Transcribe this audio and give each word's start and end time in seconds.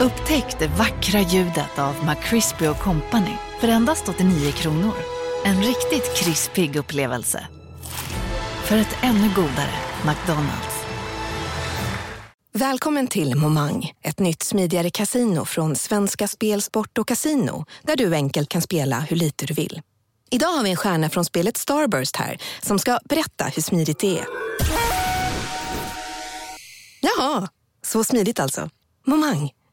Upptäck 0.00 0.58
det 0.58 0.66
vackra 0.66 1.20
ljudet 1.20 1.78
av 1.78 1.94
McCrispy 2.04 2.66
Company 2.66 3.36
för 3.60 3.68
endast 3.68 4.08
89 4.08 4.52
kronor. 4.52 4.94
En 5.44 5.62
riktigt 5.62 6.16
krispig 6.16 6.76
upplevelse. 6.76 7.46
För 8.64 8.76
ett 8.76 8.96
ännu 9.02 9.30
godare 9.34 9.74
McDonalds. 10.06 10.84
Välkommen 12.52 13.06
till 13.06 13.34
Momang, 13.36 13.92
ett 14.02 14.18
nytt 14.18 14.42
smidigare 14.42 14.90
casino 14.90 15.44
från 15.44 15.76
Svenska 15.76 16.28
Spel, 16.28 16.62
Sport 16.62 16.98
och 16.98 17.08
Casino 17.08 17.64
där 17.82 17.96
du 17.96 18.14
enkelt 18.14 18.48
kan 18.48 18.62
spela 18.62 19.00
hur 19.00 19.16
lite 19.16 19.46
du 19.46 19.54
vill. 19.54 19.80
Idag 20.30 20.48
har 20.48 20.64
vi 20.64 20.70
en 20.70 20.76
stjärna 20.76 21.10
från 21.10 21.24
spelet 21.24 21.56
Starburst 21.56 22.16
här 22.16 22.38
som 22.62 22.78
ska 22.78 22.98
berätta 23.04 23.44
hur 23.44 23.62
smidigt 23.62 23.98
det 23.98 24.18
är. 24.18 24.26
Jaha, 27.00 27.48
så 27.82 28.04
smidigt 28.04 28.40
alltså. 28.40 28.70
Momang, 29.06 29.50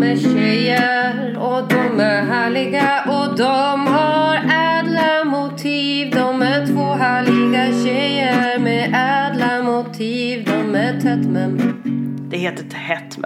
De 0.00 0.06
är 0.06 0.16
tjejer 0.16 1.38
och 1.38 1.68
de 1.68 2.00
är 2.00 2.22
härliga 2.22 3.04
och 3.08 3.36
de 3.36 3.86
har 3.86 4.36
ädla 4.36 5.24
motiv 5.24 6.10
De 6.10 6.42
är 6.42 6.66
två 6.66 6.82
härliga 6.82 7.84
tjejer 7.84 8.58
med 8.58 8.88
ädla 8.88 9.62
motiv 9.62 10.44
De 10.44 10.74
är 10.74 11.00
tätt 11.00 12.30
Det 12.30 12.36
heter 12.36 12.62
Tätt. 12.62 13.18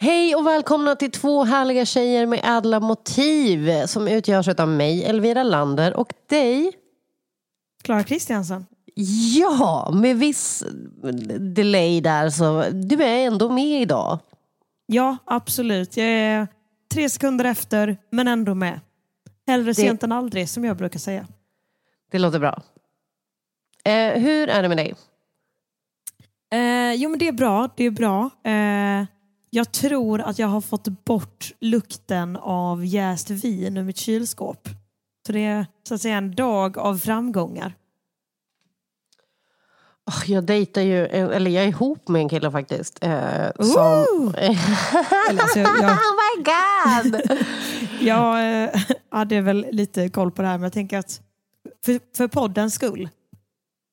Hej 0.00 0.34
och 0.34 0.46
välkomna 0.46 0.96
till 0.96 1.10
två 1.10 1.44
härliga 1.44 1.84
tjejer 1.84 2.26
med 2.26 2.40
ädla 2.44 2.80
motiv 2.80 3.86
som 3.86 4.08
utgörs 4.08 4.48
av 4.48 4.68
mig, 4.68 5.04
Elvira 5.04 5.42
Lander 5.42 5.96
och 5.96 6.12
dig. 6.28 6.72
Klara 7.84 8.02
Kristiansson. 8.02 8.66
Ja, 9.36 9.90
med 9.94 10.16
viss 10.16 10.64
delay 11.38 12.00
där 12.00 12.30
så 12.30 12.64
du 12.72 13.02
är 13.02 13.26
ändå 13.26 13.48
med 13.48 13.82
idag. 13.82 14.18
Ja, 14.86 15.16
absolut. 15.24 15.96
Jag 15.96 16.06
är 16.06 16.48
tre 16.92 17.08
sekunder 17.08 17.44
efter, 17.44 17.96
men 18.10 18.28
ändå 18.28 18.54
med. 18.54 18.80
Hellre 19.46 19.74
sent 19.74 20.02
än 20.02 20.12
aldrig, 20.12 20.48
som 20.48 20.64
jag 20.64 20.76
brukar 20.76 20.98
säga. 20.98 21.26
Det 22.10 22.18
låter 22.18 22.38
bra. 22.38 22.62
Eh, 23.84 24.20
hur 24.20 24.48
är 24.48 24.62
det 24.62 24.68
med 24.68 24.76
dig? 24.76 24.94
Eh, 26.52 26.92
jo, 26.94 27.10
men 27.10 27.18
det 27.18 27.28
är 27.28 27.32
bra. 27.32 27.68
Det 27.76 27.84
är 27.84 27.90
bra. 27.90 28.30
Eh, 28.44 29.06
jag 29.50 29.72
tror 29.72 30.20
att 30.20 30.38
jag 30.38 30.48
har 30.48 30.60
fått 30.60 31.04
bort 31.04 31.52
lukten 31.60 32.36
av 32.36 32.84
jäst 32.84 33.30
vin 33.30 33.76
ur 33.76 33.84
mitt 33.84 33.96
kylskåp. 33.96 34.68
Så 35.26 35.32
det 35.32 35.44
är 35.44 35.66
så 35.88 35.94
att 35.94 36.00
säga 36.00 36.16
en 36.16 36.34
dag 36.34 36.78
av 36.78 36.98
framgångar. 36.98 37.74
Jag 40.26 40.44
dejtar 40.44 40.82
ju, 40.82 41.06
eller 41.06 41.50
jag 41.50 41.64
är 41.64 41.68
ihop 41.68 42.08
med 42.08 42.22
en 42.22 42.28
kille 42.28 42.50
faktiskt. 42.50 42.98
Eh, 43.04 43.50
som... 43.58 44.34
Eller, 44.38 45.42
alltså, 45.42 45.58
jag, 45.58 45.78
jag, 45.80 45.90
oh 45.90 46.12
my 46.18 46.44
god! 46.44 47.38
jag 48.00 48.62
eh, 48.62 48.70
hade 49.10 49.40
väl 49.40 49.66
lite 49.70 50.08
koll 50.08 50.30
på 50.30 50.42
det 50.42 50.48
här, 50.48 50.58
men 50.58 50.62
jag 50.62 50.72
tänker 50.72 50.98
att 50.98 51.20
för, 51.84 52.00
för 52.16 52.28
poddens 52.28 52.74
skull 52.74 53.08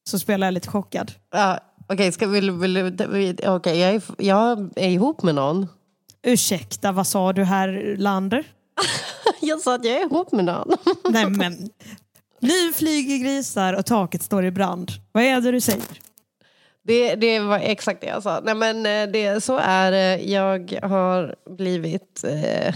så 0.09 0.19
spelar 0.19 0.47
jag 0.47 0.53
lite 0.53 0.69
chockad. 0.69 1.11
ja, 1.31 1.59
Okej, 1.91 2.11
ska 2.11 2.27
vill, 2.27 2.51
vill, 2.51 2.83
vill, 3.09 3.39
okej, 3.45 3.79
jag, 3.79 3.95
är, 3.95 4.01
jag 4.17 4.69
är 4.75 4.89
ihop 4.89 5.23
med 5.23 5.35
någon. 5.35 5.67
Ursäkta, 6.23 6.91
vad 6.91 7.07
sa 7.07 7.33
du 7.33 7.43
här 7.43 7.95
Lander? 7.97 8.47
Jag 9.41 9.61
sa 9.61 9.75
att 9.75 9.85
jag 9.85 9.95
är 9.95 10.05
ihop 10.05 10.31
med 10.31 10.45
någon. 10.45 10.67
Nej 11.09 11.29
men, 11.29 11.69
nu 12.39 12.73
flyger 12.73 13.17
grisar 13.17 13.73
och 13.73 13.85
taket 13.85 14.23
står 14.23 14.45
i 14.45 14.51
brand. 14.51 14.91
Vad 15.11 15.23
är 15.23 15.41
det 15.41 15.51
du 15.51 15.61
säger? 15.61 15.83
Det, 16.81 17.15
det 17.15 17.39
var 17.39 17.59
exakt 17.59 18.01
det 18.01 18.07
jag 18.07 18.23
sa. 18.23 18.39
Nej 18.43 18.55
men 18.55 18.85
eh, 18.85 19.11
det, 19.13 19.43
så 19.43 19.57
är 19.57 19.91
det. 19.91 20.17
Jag 20.23 20.79
har 20.83 21.35
blivit 21.49 22.23
eh, 22.23 22.67
eh, 22.67 22.73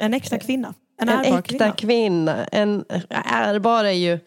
En 0.00 0.14
äkta 0.14 0.38
kvinna. 0.38 0.74
En, 1.00 1.08
en 1.08 1.18
ärbar 1.18 1.38
äkta 1.38 1.48
kvinna. 1.52 1.72
kvinna. 1.72 2.44
En, 2.44 2.84
ärbar 3.24 3.84
är 3.84 3.90
ju 3.90 4.18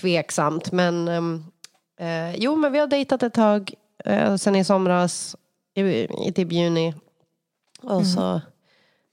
tveksamt 0.00 0.72
men 0.72 1.08
ehm, 1.08 1.44
eh, 2.00 2.34
jo 2.36 2.56
men 2.56 2.72
vi 2.72 2.78
har 2.78 2.86
dejtat 2.86 3.22
ett 3.22 3.34
tag 3.34 3.74
eh, 4.04 4.36
sen 4.36 4.56
i 4.56 4.64
somras 4.64 5.36
i, 5.74 5.80
i 6.28 6.32
typ 6.34 6.52
juni. 6.52 6.94
Och 7.82 7.90
Mm. 7.92 8.04
så 8.04 8.40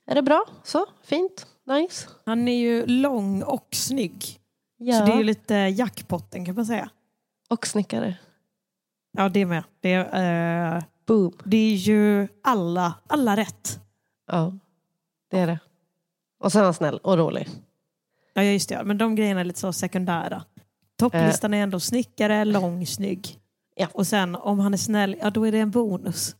är 0.06 0.14
det 0.14 0.22
bra. 0.22 0.44
Så 0.64 0.86
fint. 1.04 1.46
Nice. 1.66 2.08
Han 2.26 2.48
är 2.48 2.56
ju 2.58 2.86
lång 2.86 3.42
och 3.42 3.66
snygg. 3.72 4.39
Ja. 4.82 4.98
Så 4.98 5.04
det 5.06 5.12
är 5.12 5.24
lite 5.24 5.54
jackpotten 5.54 6.44
kan 6.44 6.54
man 6.54 6.66
säga. 6.66 6.90
Och 7.48 7.66
snickare. 7.66 8.16
Ja 9.12 9.28
det 9.28 9.46
med. 9.46 9.64
Det 9.80 9.92
är, 9.92 10.76
eh, 10.76 10.82
Boom. 11.06 11.32
det 11.44 11.56
är 11.56 11.74
ju 11.74 12.28
alla, 12.42 12.94
alla 13.06 13.36
rätt. 13.36 13.80
Ja, 14.26 14.58
det 15.30 15.38
är 15.38 15.46
det. 15.46 15.58
Och 16.38 16.52
sen 16.52 16.60
är 16.60 16.64
han 16.64 16.74
snäll 16.74 16.98
och 16.98 17.18
rolig. 17.18 17.48
Ja 18.34 18.42
just 18.42 18.68
det, 18.68 18.74
ja. 18.74 18.84
men 18.84 18.98
de 18.98 19.14
grejerna 19.14 19.40
är 19.40 19.44
lite 19.44 19.60
så 19.60 19.72
sekundära. 19.72 20.44
Topplistan 20.96 21.54
är 21.54 21.62
ändå 21.62 21.80
snickare, 21.80 22.44
lång, 22.44 22.86
snygg. 22.86 23.38
Ja. 23.76 23.88
Och 23.92 24.06
sen 24.06 24.36
om 24.36 24.58
han 24.58 24.74
är 24.74 24.78
snäll, 24.78 25.16
ja 25.20 25.30
då 25.30 25.46
är 25.46 25.52
det 25.52 25.58
en 25.58 25.70
bonus. 25.70 26.36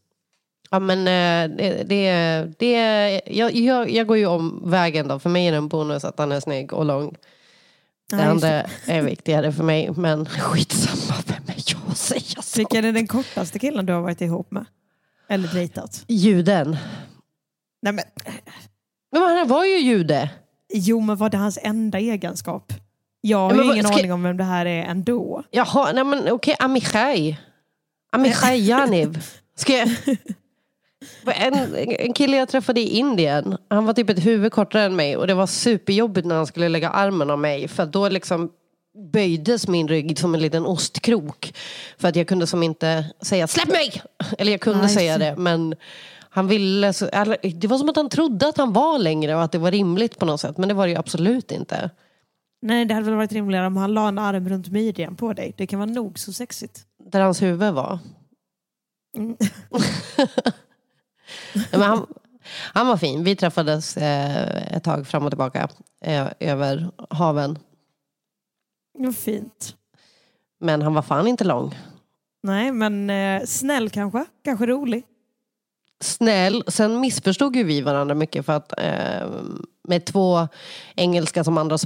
Ja 0.70 0.78
men 0.78 0.98
eh, 0.98 1.56
det, 1.56 1.82
det, 1.82 2.46
det 2.58 3.20
jag, 3.26 3.54
jag, 3.54 3.90
jag 3.90 4.06
går 4.06 4.16
ju 4.16 4.26
om 4.26 4.70
vägen 4.70 5.08
då. 5.08 5.18
För 5.18 5.30
mig 5.30 5.46
är 5.46 5.50
det 5.50 5.58
en 5.58 5.68
bonus 5.68 6.04
att 6.04 6.18
han 6.18 6.32
är 6.32 6.40
snygg 6.40 6.72
och 6.72 6.84
lång. 6.84 7.16
Det 8.10 8.25
andra 8.25 8.48
är 8.87 9.03
viktigare 9.03 9.53
för 9.53 9.65
mig. 9.65 9.91
Men 9.97 10.26
skitsamma, 10.26 11.15
vem 11.26 11.43
är 11.47 11.62
jag 11.66 11.81
att 11.91 11.97
säga 11.97 12.43
så? 12.43 12.59
Vilken 12.60 12.84
är 12.84 12.93
den 12.93 13.06
kortaste 13.06 13.59
killen 13.59 13.87
du 13.87 13.93
har 13.93 14.00
varit 14.00 14.21
ihop 14.21 14.50
med? 14.50 14.65
Eller 15.28 15.48
dejtat? 15.48 16.04
Ljuden. 16.09 16.76
Nej, 17.82 17.93
men, 17.93 18.04
Men 19.12 19.22
han 19.22 19.49
var 19.49 19.65
ju 19.65 19.78
jude. 19.78 20.31
jo, 20.72 21.00
men 21.00 21.16
var 21.16 21.31
det 21.31 21.37
hans 21.37 21.59
enda 21.62 21.99
egenskap? 21.99 22.72
Jag 23.20 23.38
har 23.38 23.54
men 23.54 23.66
ju 23.66 23.72
ingen 23.72 23.84
ska- 23.84 23.94
aning 23.99 24.12
om 24.12 24.22
vem 24.22 24.37
det 24.37 24.44
här 24.44 24.66
är 24.66 24.82
ändå. 24.84 25.43
Jaha, 25.50 25.93
nej 25.93 26.04
men 26.04 26.28
okej, 26.32 26.56
Amichai. 26.59 27.38
Amichai 28.12 28.59
Janiv. 28.66 29.25
Ska 29.56 29.72
jag... 29.72 29.88
En, 31.27 31.75
en 31.99 32.12
kille 32.12 32.37
jag 32.37 32.49
träffade 32.49 32.81
i 32.81 32.88
Indien, 32.88 33.56
han 33.71 33.87
var 33.87 33.94
typ 33.94 34.11
ett 34.11 34.27
huvud 34.27 34.53
kortare 34.53 34.83
än 34.83 34.97
mig 34.97 35.16
och 35.16 35.27
det 35.27 35.34
var 35.34 35.47
superjobbigt 35.47 36.27
när 36.27 36.37
han 36.37 36.47
skulle 36.47 36.69
lägga 36.69 36.91
armen 36.91 37.31
om 37.31 37.41
mig 37.41 37.69
för 37.69 37.87
då 37.87 38.09
liksom 38.09 38.50
böjdes 39.12 39.69
min 39.69 39.88
rygg 39.88 40.19
som 40.19 40.34
en 40.34 40.41
liten 40.41 40.66
ostkrok. 40.66 41.55
För 41.99 42.09
att 42.09 42.16
jag 42.16 42.28
kunde 42.28 42.47
som 42.47 42.62
inte 42.62 43.05
säga 43.21 43.47
släpp 43.47 43.69
mig! 43.69 44.03
Eller 44.38 44.53
jag 44.53 44.61
kunde 44.61 44.81
Nej, 44.81 44.88
säga 44.88 45.19
det 45.19 45.37
men 45.37 45.75
han 46.31 46.49
ville, 46.49 46.93
så, 46.93 47.05
det 47.55 47.67
var 47.67 47.78
som 47.78 47.88
att 47.88 47.97
han 47.97 48.09
trodde 48.09 48.49
att 48.49 48.56
han 48.56 48.72
var 48.72 48.99
längre 48.99 49.34
och 49.34 49.43
att 49.43 49.53
det 49.53 49.59
var 49.59 49.71
rimligt 49.71 50.19
på 50.19 50.27
något 50.27 50.41
sätt 50.41 50.59
men 50.59 50.69
det 50.69 50.75
var 50.75 50.87
det 50.87 50.91
ju 50.91 50.99
absolut 50.99 51.53
inte. 51.53 51.91
Nej, 52.62 52.84
det 52.84 52.94
hade 52.94 53.06
väl 53.06 53.15
varit 53.15 53.32
rimligare 53.32 53.67
om 53.67 53.77
han 53.77 53.94
la 53.94 54.09
en 54.09 54.19
arm 54.19 54.49
runt 54.49 54.69
midjan 54.69 55.17
på 55.17 55.32
dig. 55.32 55.55
Det 55.56 55.67
kan 55.67 55.78
vara 55.78 55.91
nog 55.91 56.19
så 56.19 56.32
sexigt. 56.32 56.81
Där 57.12 57.21
hans 57.21 57.43
huvud 57.43 57.75
var. 57.75 57.99
Mm. 59.17 59.37
Men 61.70 61.82
han, 61.82 62.06
han 62.72 62.86
var 62.86 62.96
fin. 62.96 63.24
Vi 63.24 63.36
träffades 63.36 63.96
eh, 63.96 64.76
ett 64.76 64.84
tag 64.84 65.06
fram 65.06 65.25
och 65.25 65.31
tillbaka 65.31 65.69
eh, 66.05 66.26
över 66.40 66.90
haven. 67.10 67.58
Vad 68.99 69.16
fint. 69.16 69.76
Men 70.60 70.82
han 70.82 70.94
var 70.94 71.02
fan 71.02 71.26
inte 71.26 71.44
lång. 71.44 71.78
Nej, 72.43 72.72
men 72.72 73.10
eh, 73.10 73.43
snäll 73.46 73.90
kanske. 73.90 74.25
Kanske 74.44 74.66
rolig. 74.66 75.05
Snäll. 76.02 76.64
Sen 76.66 77.00
missförstod 77.00 77.56
ju 77.56 77.64
vi 77.64 77.81
varandra 77.81 78.14
mycket 78.14 78.46
för 78.46 78.52
att 78.52 78.81
eh, 78.81 79.28
med 79.88 80.05
två 80.05 80.49
engelska 80.96 81.44
som 81.44 81.58
andra 81.58 81.78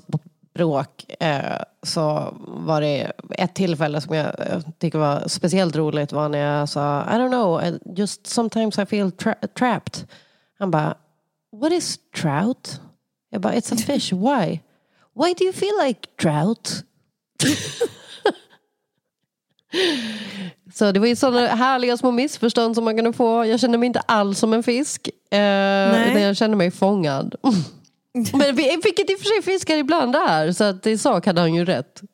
språk 0.54 1.04
eh, 1.20 1.58
så 1.82 2.34
var 2.46 2.80
det 2.80 3.12
ett 3.30 3.54
tillfälle 3.54 4.00
som 4.00 4.14
jag 4.14 4.26
eh, 4.26 4.60
tycker 4.78 4.98
var 4.98 5.28
speciellt 5.28 5.76
roligt 5.76 6.12
var 6.12 6.28
när 6.28 6.38
jag 6.38 6.68
sa 6.68 7.02
I 7.02 7.12
don't 7.12 7.28
know, 7.28 7.62
I 7.64 7.78
just 7.96 8.26
sometimes 8.26 8.78
I 8.78 8.86
feel 8.86 9.10
tra- 9.10 9.46
trapped. 9.58 10.08
Han 10.58 10.70
bara 10.70 10.94
What 11.60 11.72
is 11.72 11.98
trout? 12.16 12.80
Jag 13.30 13.40
bara 13.40 13.52
It's 13.54 13.74
a 13.74 13.76
fish, 13.76 14.12
why? 14.12 14.60
Why 15.14 15.34
do 15.38 15.44
you 15.44 15.52
feel 15.52 15.86
like 15.86 16.00
trout? 16.22 16.84
Så 20.74 20.92
det 20.92 21.00
var 21.00 21.06
ju 21.06 21.16
sådana 21.16 21.46
härliga 21.46 21.96
små 21.96 22.10
missförstånd 22.10 22.74
som 22.74 22.84
man 22.84 22.96
kunde 22.96 23.12
få. 23.12 23.44
Jag 23.44 23.60
kände 23.60 23.78
mig 23.78 23.86
inte 23.86 24.00
alls 24.00 24.38
som 24.38 24.52
en 24.52 24.62
fisk. 24.62 25.08
Eh, 25.30 26.08
utan 26.10 26.22
jag 26.22 26.36
kände 26.36 26.56
mig 26.56 26.70
fångad. 26.70 27.34
Men 28.32 28.56
vi- 28.56 28.76
vilket 28.84 29.11
i 29.11 29.14
och 29.14 29.19
för 29.19 29.25
sig 29.26 29.43
fiskar 29.43 29.76
ibland 29.76 30.16
är, 30.16 30.52
så 30.52 30.64
att 30.64 30.87
i 30.87 30.99
sak 30.99 31.26
hade 31.26 31.40
han 31.40 31.55
ju 31.55 31.64
rätt. 31.64 32.02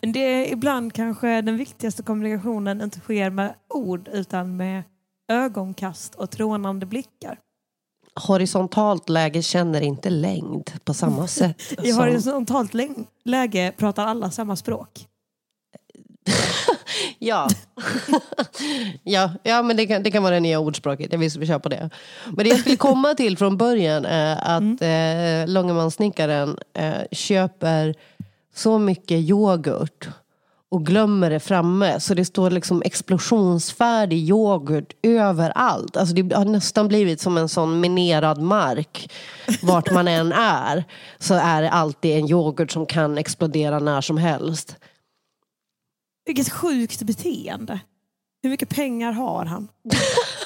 Det 0.00 0.18
är 0.20 0.52
ibland 0.52 0.92
kanske 0.92 1.40
den 1.42 1.56
viktigaste 1.56 2.02
kommunikationen 2.02 2.80
inte 2.80 3.00
sker 3.00 3.30
med 3.30 3.54
ord 3.68 4.08
utan 4.12 4.56
med 4.56 4.82
ögonkast 5.32 6.14
och 6.14 6.30
trånande 6.30 6.86
blickar. 6.86 7.38
Horisontalt 8.14 9.08
läge 9.08 9.42
känner 9.42 9.80
inte 9.80 10.10
längd 10.10 10.72
på 10.84 10.94
samma 10.94 11.26
sätt. 11.28 11.62
I 11.82 11.92
som- 11.92 12.00
horisontalt 12.00 12.74
lä- 12.74 12.94
läge 13.24 13.72
pratar 13.76 14.06
alla 14.06 14.30
samma 14.30 14.56
språk. 14.56 15.06
Ja. 17.18 17.48
ja, 19.02 19.30
ja, 19.42 19.62
men 19.62 19.76
det 19.76 19.86
kan, 19.86 20.02
det 20.02 20.10
kan 20.10 20.22
vara 20.22 20.34
det 20.34 20.40
nya 20.40 20.58
ordspråket. 20.58 21.12
Jag 21.12 21.18
vill 21.18 21.30
vi 21.38 21.46
kör 21.46 21.58
på 21.58 21.68
det. 21.68 21.90
Men 22.26 22.44
det 22.44 22.48
jag 22.48 22.60
skulle 22.60 22.76
komma 22.76 23.14
till 23.14 23.38
från 23.38 23.56
början 23.56 24.04
är 24.04 24.36
att 24.36 24.82
eh, 24.82 25.52
Långemansnickaren 25.54 26.58
eh, 26.74 26.94
köper 27.12 27.94
så 28.54 28.78
mycket 28.78 29.18
yoghurt 29.18 30.08
och 30.70 30.86
glömmer 30.86 31.30
det 31.30 31.40
framme. 31.40 32.00
Så 32.00 32.14
det 32.14 32.24
står 32.24 32.50
liksom 32.50 32.82
explosionsfärdig 32.84 34.18
yoghurt 34.18 34.92
överallt. 35.02 35.96
Alltså 35.96 36.14
det 36.14 36.34
har 36.34 36.44
nästan 36.44 36.88
blivit 36.88 37.20
som 37.20 37.36
en 37.36 37.48
sån 37.48 37.80
minerad 37.80 38.42
mark. 38.42 39.12
Vart 39.62 39.90
man 39.90 40.08
än 40.08 40.32
är 40.32 40.84
så 41.18 41.34
är 41.34 41.62
det 41.62 41.70
alltid 41.70 42.18
en 42.18 42.30
yoghurt 42.30 42.70
som 42.70 42.86
kan 42.86 43.18
explodera 43.18 43.78
när 43.78 44.00
som 44.00 44.16
helst. 44.16 44.76
Vilket 46.30 46.52
sjukt 46.52 47.02
beteende. 47.02 47.80
Hur 48.42 48.50
mycket 48.50 48.68
pengar 48.68 49.12
har 49.12 49.44
han? 49.44 49.68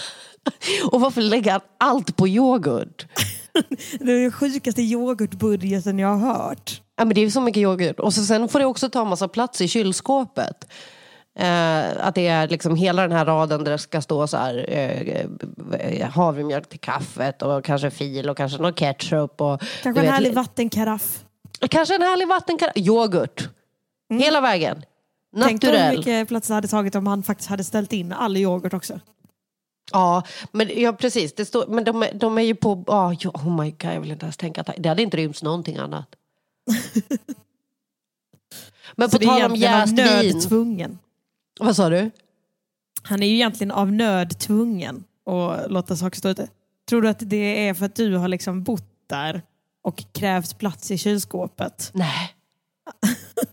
Och 0.90 1.00
varför 1.00 1.20
lägger 1.20 1.52
han 1.52 1.60
allt 1.78 2.16
på 2.16 2.28
yoghurt? 2.28 3.06
Det 4.00 4.12
är 4.12 4.22
den 4.22 4.32
sjukaste 4.32 4.82
yoghurtbudgeten 4.82 5.98
jag 5.98 6.08
har 6.08 6.34
hört. 6.34 6.82
Ja, 6.96 7.04
men 7.04 7.14
det 7.14 7.20
är 7.20 7.30
så 7.30 7.40
mycket 7.40 7.60
yoghurt. 7.60 8.00
Och 8.00 8.14
så 8.14 8.24
sen 8.24 8.48
får 8.48 8.58
det 8.58 8.66
också 8.66 8.90
ta 8.90 9.04
massa 9.04 9.28
plats 9.28 9.60
i 9.60 9.68
kylskåpet. 9.68 10.72
Eh, 11.38 12.06
att 12.06 12.14
det 12.14 12.26
är 12.26 12.48
liksom 12.48 12.76
hela 12.76 13.02
den 13.02 13.12
här 13.12 13.24
raden 13.24 13.64
där 13.64 13.72
det 13.72 13.78
ska 13.78 14.00
stå 14.00 14.26
så 14.26 14.36
här 14.36 14.66
eh, 14.68 16.08
havremjölk 16.08 16.68
till 16.68 16.80
kaffet 16.80 17.42
och 17.42 17.64
kanske 17.64 17.90
fil 17.90 18.30
och 18.30 18.36
kanske 18.36 18.58
någon 18.58 18.74
ketchup. 18.74 19.40
Och, 19.40 19.60
Kanske 19.82 19.88
en 19.88 20.06
vet, 20.06 20.14
härlig 20.14 20.34
vattenkaraff. 20.34 21.24
Kanske 21.70 21.94
en 21.94 22.02
härlig 22.02 22.28
vattenkaraff. 22.28 22.76
Yoghurt. 22.76 23.48
Hela 24.10 24.40
vägen. 24.40 24.82
Tänk 25.42 25.60
dig 25.60 25.70
hur 25.70 25.78
Naturell. 25.78 25.98
mycket 25.98 26.28
plats 26.28 26.48
det 26.48 26.54
hade 26.54 26.68
tagit 26.68 26.94
om 26.94 27.06
han 27.06 27.22
faktiskt 27.22 27.48
hade 27.50 27.64
ställt 27.64 27.92
in 27.92 28.12
all 28.12 28.36
yoghurt 28.36 28.74
också. 28.74 29.00
Ja, 29.92 30.22
men 30.52 30.70
ja, 30.80 30.92
precis. 30.92 31.34
Det 31.34 31.44
står, 31.44 31.66
men 31.66 31.84
de, 31.84 32.02
är- 32.02 32.14
de 32.14 32.38
är 32.38 32.42
ju 32.42 32.54
på... 32.54 32.84
ja, 32.86 33.14
oh 33.34 33.60
my 33.62 33.70
god, 33.70 33.84
jag 33.94 34.00
vill 34.00 34.10
inte 34.10 34.24
ens 34.26 34.36
tänka. 34.36 34.60
att 34.60 34.70
Det 34.78 34.88
hade 34.88 35.02
inte 35.02 35.16
rymts 35.16 35.42
någonting 35.42 35.76
annat. 35.76 36.06
men 38.96 39.10
på 39.10 39.18
tal 39.18 39.42
om 39.50 39.56
jäst 39.56 39.98
vin. 39.98 40.40
Vad 41.60 41.76
sa 41.76 41.88
du? 41.88 42.10
Han 43.02 43.22
är 43.22 43.26
ju 43.26 43.34
egentligen 43.34 43.70
av 43.70 43.92
nöd 43.92 44.38
tvungen 44.38 45.04
att 45.26 45.70
låta 45.70 45.96
saker 45.96 46.18
stå 46.18 46.28
ute. 46.28 46.48
Tror 46.88 47.02
du 47.02 47.08
att 47.08 47.18
det 47.30 47.68
är 47.68 47.74
för 47.74 47.86
att 47.86 47.94
du 47.94 48.16
har 48.16 48.28
liksom 48.28 48.62
bott 48.62 48.88
där 49.06 49.42
och 49.82 50.04
krävt 50.12 50.58
plats 50.58 50.90
i 50.90 50.98
kylskåpet? 50.98 51.90
Nej. 51.94 52.34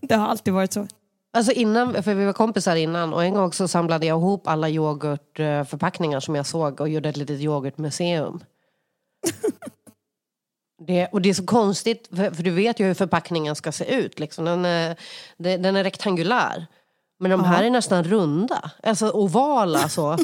Det 0.00 0.14
har 0.14 0.26
alltid 0.26 0.54
varit 0.54 0.72
så. 0.72 0.86
Alltså 1.34 1.52
innan, 1.52 2.02
för 2.02 2.14
vi 2.14 2.24
var 2.24 2.32
kompisar 2.32 2.76
innan 2.76 3.14
och 3.14 3.24
en 3.24 3.34
gång 3.34 3.52
så 3.52 3.68
samlade 3.68 4.06
jag 4.06 4.18
ihop 4.18 4.46
alla 4.46 4.68
yoghurtförpackningar 4.68 6.20
som 6.20 6.34
jag 6.34 6.46
såg 6.46 6.80
och 6.80 6.88
gjorde 6.88 7.08
ett 7.08 7.16
litet 7.16 7.40
yoghurtmuseum. 7.40 8.44
Det, 10.86 11.06
och 11.06 11.22
det 11.22 11.28
är 11.28 11.34
så 11.34 11.46
konstigt, 11.46 12.08
för, 12.16 12.30
för 12.30 12.42
du 12.42 12.50
vet 12.50 12.80
ju 12.80 12.86
hur 12.86 12.94
förpackningen 12.94 13.56
ska 13.56 13.72
se 13.72 13.94
ut. 13.94 14.18
Liksom. 14.18 14.44
Den, 14.44 14.64
är, 14.64 14.96
den 15.36 15.76
är 15.76 15.84
rektangulär. 15.84 16.66
Men 17.18 17.30
de 17.30 17.44
här 17.44 17.62
är 17.62 17.70
nästan 17.70 18.04
runda. 18.04 18.70
Alltså 18.82 19.10
ovala 19.10 19.88
så. 19.88 20.18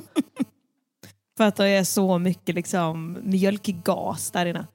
För 1.36 1.44
att 1.44 1.56
det 1.56 1.68
är 1.68 1.84
så 1.84 2.18
mycket 2.18 2.54
liksom 2.54 3.18
mjölkgas 3.22 4.30
där 4.30 4.46
inne. 4.46 4.66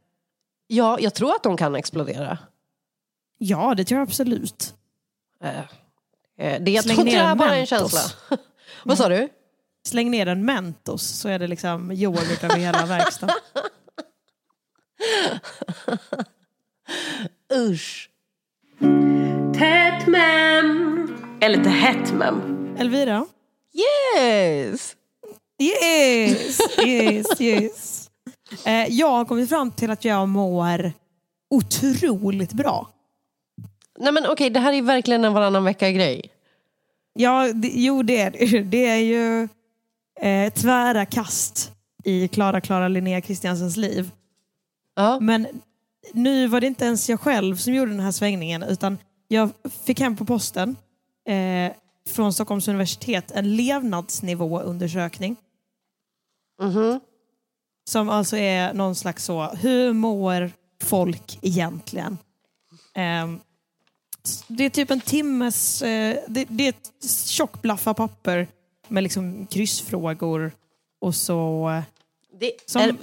Ja, 0.67 0.99
jag 0.99 1.13
tror 1.13 1.35
att 1.35 1.43
de 1.43 1.57
kan 1.57 1.75
explodera. 1.75 2.37
Ja, 3.37 3.73
det 3.75 3.85
tror 3.85 3.99
jag 3.99 4.07
absolut. 4.07 4.75
Eh, 5.41 5.65
eh, 6.39 6.61
det, 6.61 6.71
jag 6.71 6.83
Släng 6.83 6.95
tror 6.95 7.05
ner 7.05 7.23
är 7.23 7.31
en 7.31 7.37
bara 7.37 7.55
en 7.55 7.65
känsla. 7.65 7.99
Vad 8.83 8.97
sa 8.97 9.09
du? 9.09 9.29
Släng 9.87 10.11
ner 10.11 10.25
en 10.25 10.45
Mentos 10.45 11.03
så 11.03 11.29
är 11.29 11.39
det 11.39 11.47
liksom 11.47 11.91
yoghurt 11.91 12.43
över 12.43 12.57
hela 12.57 12.85
verkstaden. 12.85 13.35
Usch. 17.53 18.09
Tätt 19.59 20.07
mem. 20.07 21.15
Eller 21.41 21.57
inte 21.57 21.69
hett 21.69 22.13
mem. 22.13 22.75
Elvira? 22.77 23.25
Yes! 23.73 24.95
Yes, 25.59 26.59
yes, 26.85 27.41
yes. 27.41 28.09
Eh, 28.65 28.87
jag 28.89 29.09
har 29.09 29.25
kommit 29.25 29.49
fram 29.49 29.71
till 29.71 29.91
att 29.91 30.05
jag 30.05 30.27
mår 30.29 30.93
otroligt 31.49 32.53
bra. 32.53 32.89
Nej 34.03 34.13
men 34.13 34.25
okej, 34.25 34.49
det 34.49 34.59
här 34.59 34.73
är 34.73 34.81
verkligen 34.81 35.25
en 35.25 35.33
varannan 35.33 35.63
vecka-grej. 35.63 36.31
Ja, 37.13 37.53
det, 37.53 37.67
jo 37.67 38.03
det 38.03 38.21
är 38.21 38.31
det. 38.31 38.61
Det 38.61 38.85
är 38.85 38.97
ju 38.97 39.47
eh, 40.21 40.53
tvära 40.53 41.05
kast 41.05 41.71
i 42.03 42.27
Klara 42.27 42.61
Klara 42.61 42.87
Linnea 42.87 43.21
Kristiansens 43.21 43.77
liv. 43.77 44.11
Ja. 44.95 45.19
Men 45.19 45.47
nu 46.13 46.47
var 46.47 46.61
det 46.61 46.67
inte 46.67 46.85
ens 46.85 47.09
jag 47.09 47.19
själv 47.19 47.55
som 47.55 47.73
gjorde 47.73 47.91
den 47.91 47.99
här 47.99 48.11
svängningen 48.11 48.63
utan 48.63 48.97
jag 49.27 49.49
fick 49.85 49.99
hem 49.99 50.15
på 50.15 50.25
posten 50.25 50.75
eh, 51.27 51.73
från 52.09 52.33
Stockholms 52.33 52.67
universitet 52.67 53.31
en 53.31 53.55
levnadsnivåundersökning. 53.55 55.35
Mhm. 56.61 56.99
Som 57.89 58.09
alltså 58.09 58.37
är 58.37 58.73
någon 58.73 58.95
slags 58.95 59.25
så, 59.25 59.47
hur 59.47 59.93
mår 59.93 60.51
folk 60.83 61.39
egentligen? 61.41 62.17
Ehm, 62.95 63.39
det 64.47 64.63
är 64.63 64.69
typ 64.69 64.91
en 64.91 65.01
timmes, 65.01 65.81
eh, 65.81 66.17
det, 66.27 66.45
det 66.49 66.65
är 66.65 66.69
ett 66.69 66.91
tjockt 67.27 67.61
blaffa 67.61 67.93
papper 67.93 68.47
med 68.87 69.03
liksom 69.03 69.45
kryssfrågor 69.45 70.51
och 71.01 71.15
så... 71.15 71.69
Det, 72.39 72.51
Som, 72.65 72.81
är, 72.81 72.95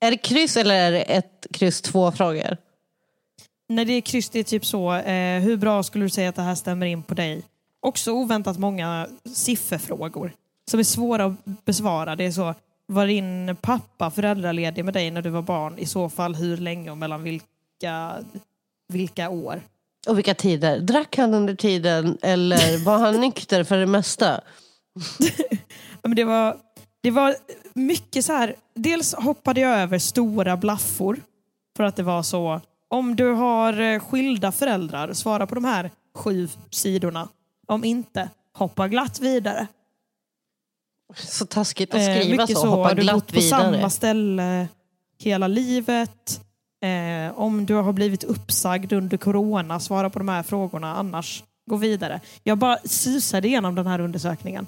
är 0.00 0.10
det 0.10 0.16
kryss 0.16 0.56
eller 0.56 0.74
är 0.74 0.92
det 0.92 1.02
ett 1.02 1.46
kryss 1.50 1.80
två 1.80 2.12
frågor? 2.12 2.56
När 3.68 3.84
det 3.84 3.92
är 3.92 4.00
kryss, 4.00 4.30
det 4.30 4.38
är 4.38 4.44
typ 4.44 4.66
så, 4.66 4.94
eh, 4.94 5.40
hur 5.40 5.56
bra 5.56 5.82
skulle 5.82 6.04
du 6.04 6.10
säga 6.10 6.28
att 6.28 6.36
det 6.36 6.42
här 6.42 6.54
stämmer 6.54 6.86
in 6.86 7.02
på 7.02 7.14
dig? 7.14 7.42
Också 7.80 8.12
oväntat 8.12 8.58
många 8.58 9.08
sifferfrågor 9.34 10.32
som 10.70 10.80
är 10.80 10.84
svåra 10.84 11.24
att 11.24 11.64
besvara. 11.64 12.16
Det 12.16 12.24
är 12.24 12.32
så, 12.32 12.54
var 12.86 13.06
din 13.06 13.56
pappa 13.60 14.10
föräldraledig 14.10 14.84
med 14.84 14.94
dig 14.94 15.10
när 15.10 15.22
du 15.22 15.30
var 15.30 15.42
barn? 15.42 15.78
I 15.78 15.86
så 15.86 16.08
fall 16.08 16.34
hur 16.34 16.56
länge 16.56 16.90
och 16.90 16.98
mellan 16.98 17.22
vilka, 17.22 18.24
vilka 18.88 19.28
år? 19.28 19.60
Och 20.06 20.18
vilka 20.18 20.34
tider? 20.34 20.80
Drack 20.80 21.16
han 21.16 21.34
under 21.34 21.54
tiden 21.54 22.18
eller 22.22 22.84
var 22.84 22.98
han 22.98 23.20
nykter 23.20 23.64
för 23.64 23.76
det 23.76 23.86
mesta? 23.86 24.40
Ja, 26.02 26.08
men 26.08 26.16
det, 26.16 26.24
var, 26.24 26.56
det 27.02 27.10
var 27.10 27.36
mycket 27.74 28.24
så 28.24 28.32
här, 28.32 28.56
dels 28.74 29.14
hoppade 29.14 29.60
jag 29.60 29.78
över 29.78 29.98
stora 29.98 30.56
blaffor 30.56 31.20
för 31.76 31.84
att 31.84 31.96
det 31.96 32.02
var 32.02 32.22
så, 32.22 32.60
om 32.88 33.16
du 33.16 33.32
har 33.32 33.80
eh, 33.80 34.00
skilda 34.00 34.52
föräldrar, 34.52 35.12
svara 35.12 35.46
på 35.46 35.54
de 35.54 35.64
här 35.64 35.90
sju 36.14 36.48
sidorna. 36.70 37.28
Om 37.66 37.84
inte, 37.84 38.28
hoppa 38.52 38.88
glatt 38.88 39.20
vidare. 39.20 39.66
Så 41.16 41.46
taskigt 41.46 41.94
att 41.94 42.00
Eh, 42.00 42.20
skriva 42.20 42.42
mycket 42.42 42.58
så, 42.58 42.66
hoppa 42.66 42.88
har 42.88 42.94
du 42.94 43.02
glatt 43.02 43.14
bott 43.14 43.26
på 43.26 43.40
vidare. 43.40 43.72
samma 43.76 43.90
ställe 43.90 44.68
hela 45.18 45.48
livet? 45.48 46.40
Eh, 46.84 47.38
om 47.38 47.66
du 47.66 47.74
har 47.74 47.92
blivit 47.92 48.24
uppsagd 48.24 48.92
under 48.92 49.16
corona, 49.16 49.80
svara 49.80 50.10
på 50.10 50.18
de 50.18 50.28
här 50.28 50.42
frågorna. 50.42 50.94
Annars, 50.94 51.44
gå 51.70 51.76
vidare. 51.76 52.20
Jag 52.42 52.58
bara 52.58 52.78
susade 52.84 53.48
igenom 53.48 53.74
den 53.74 53.86
här 53.86 54.00
undersökningen. 54.00 54.66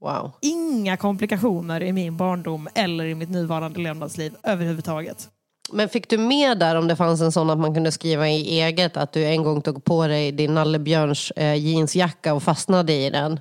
Wow. 0.00 0.32
Inga 0.40 0.96
komplikationer 0.96 1.82
i 1.82 1.92
min 1.92 2.16
barndom 2.16 2.68
eller 2.74 3.04
i 3.04 3.14
mitt 3.14 3.30
nuvarande 3.30 3.80
levnadsliv 3.80 4.34
överhuvudtaget. 4.42 5.28
Men 5.72 5.88
fick 5.88 6.08
du 6.08 6.18
med 6.18 6.58
där 6.58 6.76
om 6.76 6.88
det 6.88 6.96
fanns 6.96 7.20
en 7.20 7.32
sån 7.32 7.50
att 7.50 7.58
man 7.58 7.74
kunde 7.74 7.92
skriva 7.92 8.28
i 8.28 8.60
eget 8.60 8.96
att 8.96 9.12
du 9.12 9.24
en 9.24 9.42
gång 9.42 9.62
tog 9.62 9.84
på 9.84 10.06
dig 10.06 10.32
din 10.32 10.54
nallebjörns 10.54 11.30
eh, 11.30 11.54
jeansjacka 11.54 12.34
och 12.34 12.42
fastnade 12.42 12.92
i 12.92 13.10
den? 13.10 13.40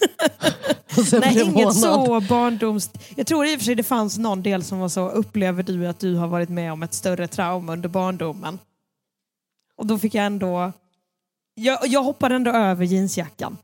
Och 0.96 1.06
sen 1.06 1.20
Nej, 1.20 1.34
blev 1.34 1.48
inget 1.48 1.74
så 1.74 2.20
barndoms... 2.20 2.90
Jag 3.16 3.26
tror 3.26 3.46
i 3.46 3.56
och 3.56 3.58
för 3.58 3.64
sig 3.64 3.74
det 3.74 3.82
fanns 3.82 4.18
någon 4.18 4.42
del 4.42 4.64
som 4.64 4.78
var 4.78 4.88
så, 4.88 5.08
upplever 5.08 5.62
du 5.62 5.86
att 5.86 6.00
du 6.00 6.14
har 6.14 6.26
varit 6.28 6.48
med 6.48 6.72
om 6.72 6.82
ett 6.82 6.94
större 6.94 7.28
trauma 7.28 7.72
under 7.72 7.88
barndomen? 7.88 8.58
Och 9.76 9.86
då 9.86 9.98
fick 9.98 10.14
jag 10.14 10.26
ändå... 10.26 10.72
Jag, 11.54 11.78
jag 11.86 12.02
hoppade 12.02 12.34
ändå 12.34 12.50
över 12.50 12.84
jeansjackan. 12.84 13.56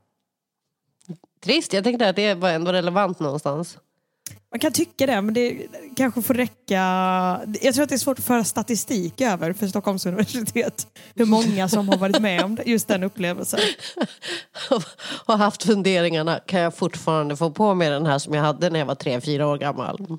Trist, 1.43 1.73
jag 1.73 1.83
tänkte 1.83 2.09
att 2.09 2.15
det 2.15 2.33
var 2.33 2.49
ändå 2.49 2.71
relevant 2.71 3.19
någonstans. 3.19 3.77
Man 4.53 4.59
kan 4.59 4.71
tycka 4.71 5.05
det, 5.05 5.21
men 5.21 5.33
det 5.33 5.67
kanske 5.95 6.21
får 6.21 6.33
räcka. 6.33 6.81
Jag 7.61 7.73
tror 7.75 7.83
att 7.83 7.89
det 7.89 7.95
är 7.95 7.97
svårt 7.97 8.19
att 8.19 8.25
föra 8.25 8.43
statistik 8.43 9.21
över 9.21 9.53
för 9.53 9.67
Stockholms 9.67 10.05
universitet. 10.05 10.87
Hur 11.15 11.25
många 11.25 11.69
som 11.69 11.89
har 11.89 11.97
varit 11.97 12.19
med 12.19 12.43
om 12.43 12.57
just 12.65 12.87
den 12.87 13.03
upplevelsen. 13.03 13.59
och 15.25 15.37
haft 15.37 15.63
funderingarna, 15.63 16.39
kan 16.39 16.59
jag 16.59 16.75
fortfarande 16.75 17.35
få 17.35 17.51
på 17.51 17.73
mig 17.73 17.89
den 17.89 18.05
här 18.05 18.19
som 18.19 18.33
jag 18.33 18.41
hade 18.41 18.69
när 18.69 18.79
jag 18.79 18.85
var 18.85 18.95
tre, 18.95 19.21
fyra 19.21 19.47
år 19.47 19.57
gammal? 19.57 20.07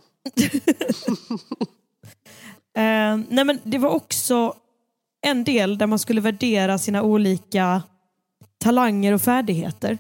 Eh, 2.77 3.17
nej 3.29 3.45
men 3.45 3.61
det 3.63 3.79
var 3.79 3.89
också 3.89 4.55
en 5.27 5.45
del 5.45 5.79
där 5.79 5.87
man 5.87 5.99
skulle 5.99 6.21
värdera 6.21 6.79
sina 6.79 7.03
olika 7.03 7.83
talanger 8.59 9.13
och 9.13 9.23
färdigheter. 9.23 9.99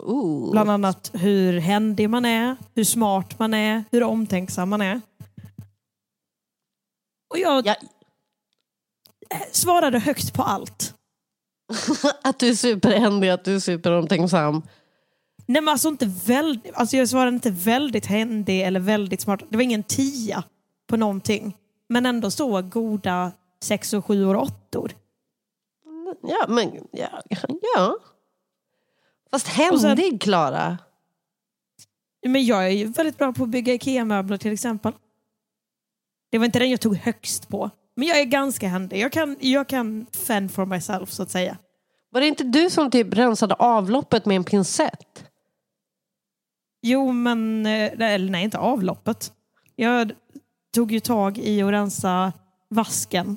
Ooh. 0.00 0.50
Bland 0.50 0.70
annat 0.70 1.10
hur 1.14 1.58
händig 1.60 2.10
man 2.10 2.24
är, 2.24 2.56
hur 2.74 2.84
smart 2.84 3.38
man 3.38 3.54
är, 3.54 3.84
hur 3.90 4.02
omtänksam 4.02 4.68
man 4.68 4.82
är. 4.82 5.00
Och 7.30 7.38
jag 7.38 7.66
Ja, 7.66 7.76
svarade 9.52 9.98
högt 9.98 10.34
på 10.34 10.42
allt. 10.42 10.94
att 12.22 12.38
du 12.38 12.48
är 12.48 12.54
superhändig, 12.54 13.28
att 13.28 13.44
du 13.44 13.54
är 13.54 13.60
superomtänksam. 13.60 14.62
Nej, 15.46 15.62
men 15.62 15.68
alltså 15.68 15.88
inte 15.88 16.06
väldigt, 16.26 16.74
alltså 16.74 16.96
jag 16.96 17.08
svarade 17.08 17.34
inte 17.34 17.50
väldigt 17.50 18.06
händig 18.06 18.62
eller 18.62 18.80
väldigt 18.80 19.20
smart. 19.20 19.40
Det 19.48 19.56
var 19.56 19.62
ingen 19.62 19.82
tia 19.82 20.44
på 20.86 20.96
någonting. 20.96 21.56
Men 21.88 22.06
ändå 22.06 22.30
så 22.30 22.62
goda 22.62 23.32
sex 23.62 23.92
och 23.92 24.04
sju 24.04 24.26
och 24.26 24.42
åttor. 24.42 24.92
Ja, 26.22 26.46
men 26.48 26.86
ja. 26.92 27.22
ja. 27.76 27.96
Fast 29.30 29.46
händig, 29.48 30.20
Klara. 30.22 30.78
Men 32.26 32.44
jag 32.46 32.64
är 32.66 32.70
ju 32.70 32.86
väldigt 32.86 33.18
bra 33.18 33.32
på 33.32 33.42
att 33.42 33.48
bygga 33.48 33.74
IKEA-möbler 33.74 34.36
till 34.36 34.52
exempel. 34.52 34.92
Det 36.30 36.38
var 36.38 36.44
inte 36.44 36.58
den 36.58 36.70
jag 36.70 36.80
tog 36.80 36.96
högst 36.96 37.48
på. 37.48 37.70
Men 37.96 38.08
jag 38.08 38.20
är 38.20 38.24
ganska 38.24 38.68
händig. 38.68 38.98
Jag 39.00 39.12
kan, 39.12 39.36
jag 39.40 39.68
kan 39.68 40.06
fend 40.26 40.52
for 40.52 40.66
myself 40.66 41.10
så 41.10 41.22
att 41.22 41.30
säga. 41.30 41.58
Var 42.10 42.20
det 42.20 42.26
inte 42.26 42.44
du 42.44 42.70
som 42.70 42.90
typ 42.90 43.14
rensade 43.14 43.54
avloppet 43.54 44.26
med 44.26 44.36
en 44.36 44.44
pincett? 44.44 45.24
Jo, 46.82 47.12
men... 47.12 47.66
eh, 47.66 47.92
Eller 48.12 48.30
nej, 48.30 48.44
inte 48.44 48.58
avloppet. 48.58 49.32
Jag 49.76 50.12
tog 50.74 50.92
ju 50.92 51.00
tag 51.00 51.38
i 51.38 51.62
att 51.62 51.70
rensa 51.72 52.32
vasken. 52.68 53.36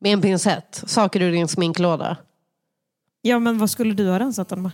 Med 0.00 0.12
en 0.12 0.22
pincett? 0.22 0.82
Saker 0.86 1.22
ur 1.22 1.32
din 1.32 1.48
sminklåda? 1.48 2.16
Ja, 3.26 3.38
men 3.38 3.58
vad 3.58 3.70
skulle 3.70 3.94
du 3.94 4.08
ha 4.10 4.18
rensat 4.18 4.48
den 4.48 4.62
med? 4.62 4.70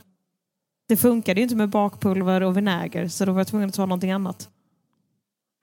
Det 0.89 0.97
funkade 0.97 1.41
ju 1.41 1.43
inte 1.43 1.57
med 1.57 1.69
bakpulver 1.69 2.41
och 2.41 2.57
vinäger 2.57 3.09
så 3.09 3.25
då 3.25 3.33
var 3.33 3.41
jag 3.41 3.47
tvungen 3.47 3.69
att 3.69 3.75
ta 3.75 3.87
någonting 3.87 4.11
annat. 4.11 4.49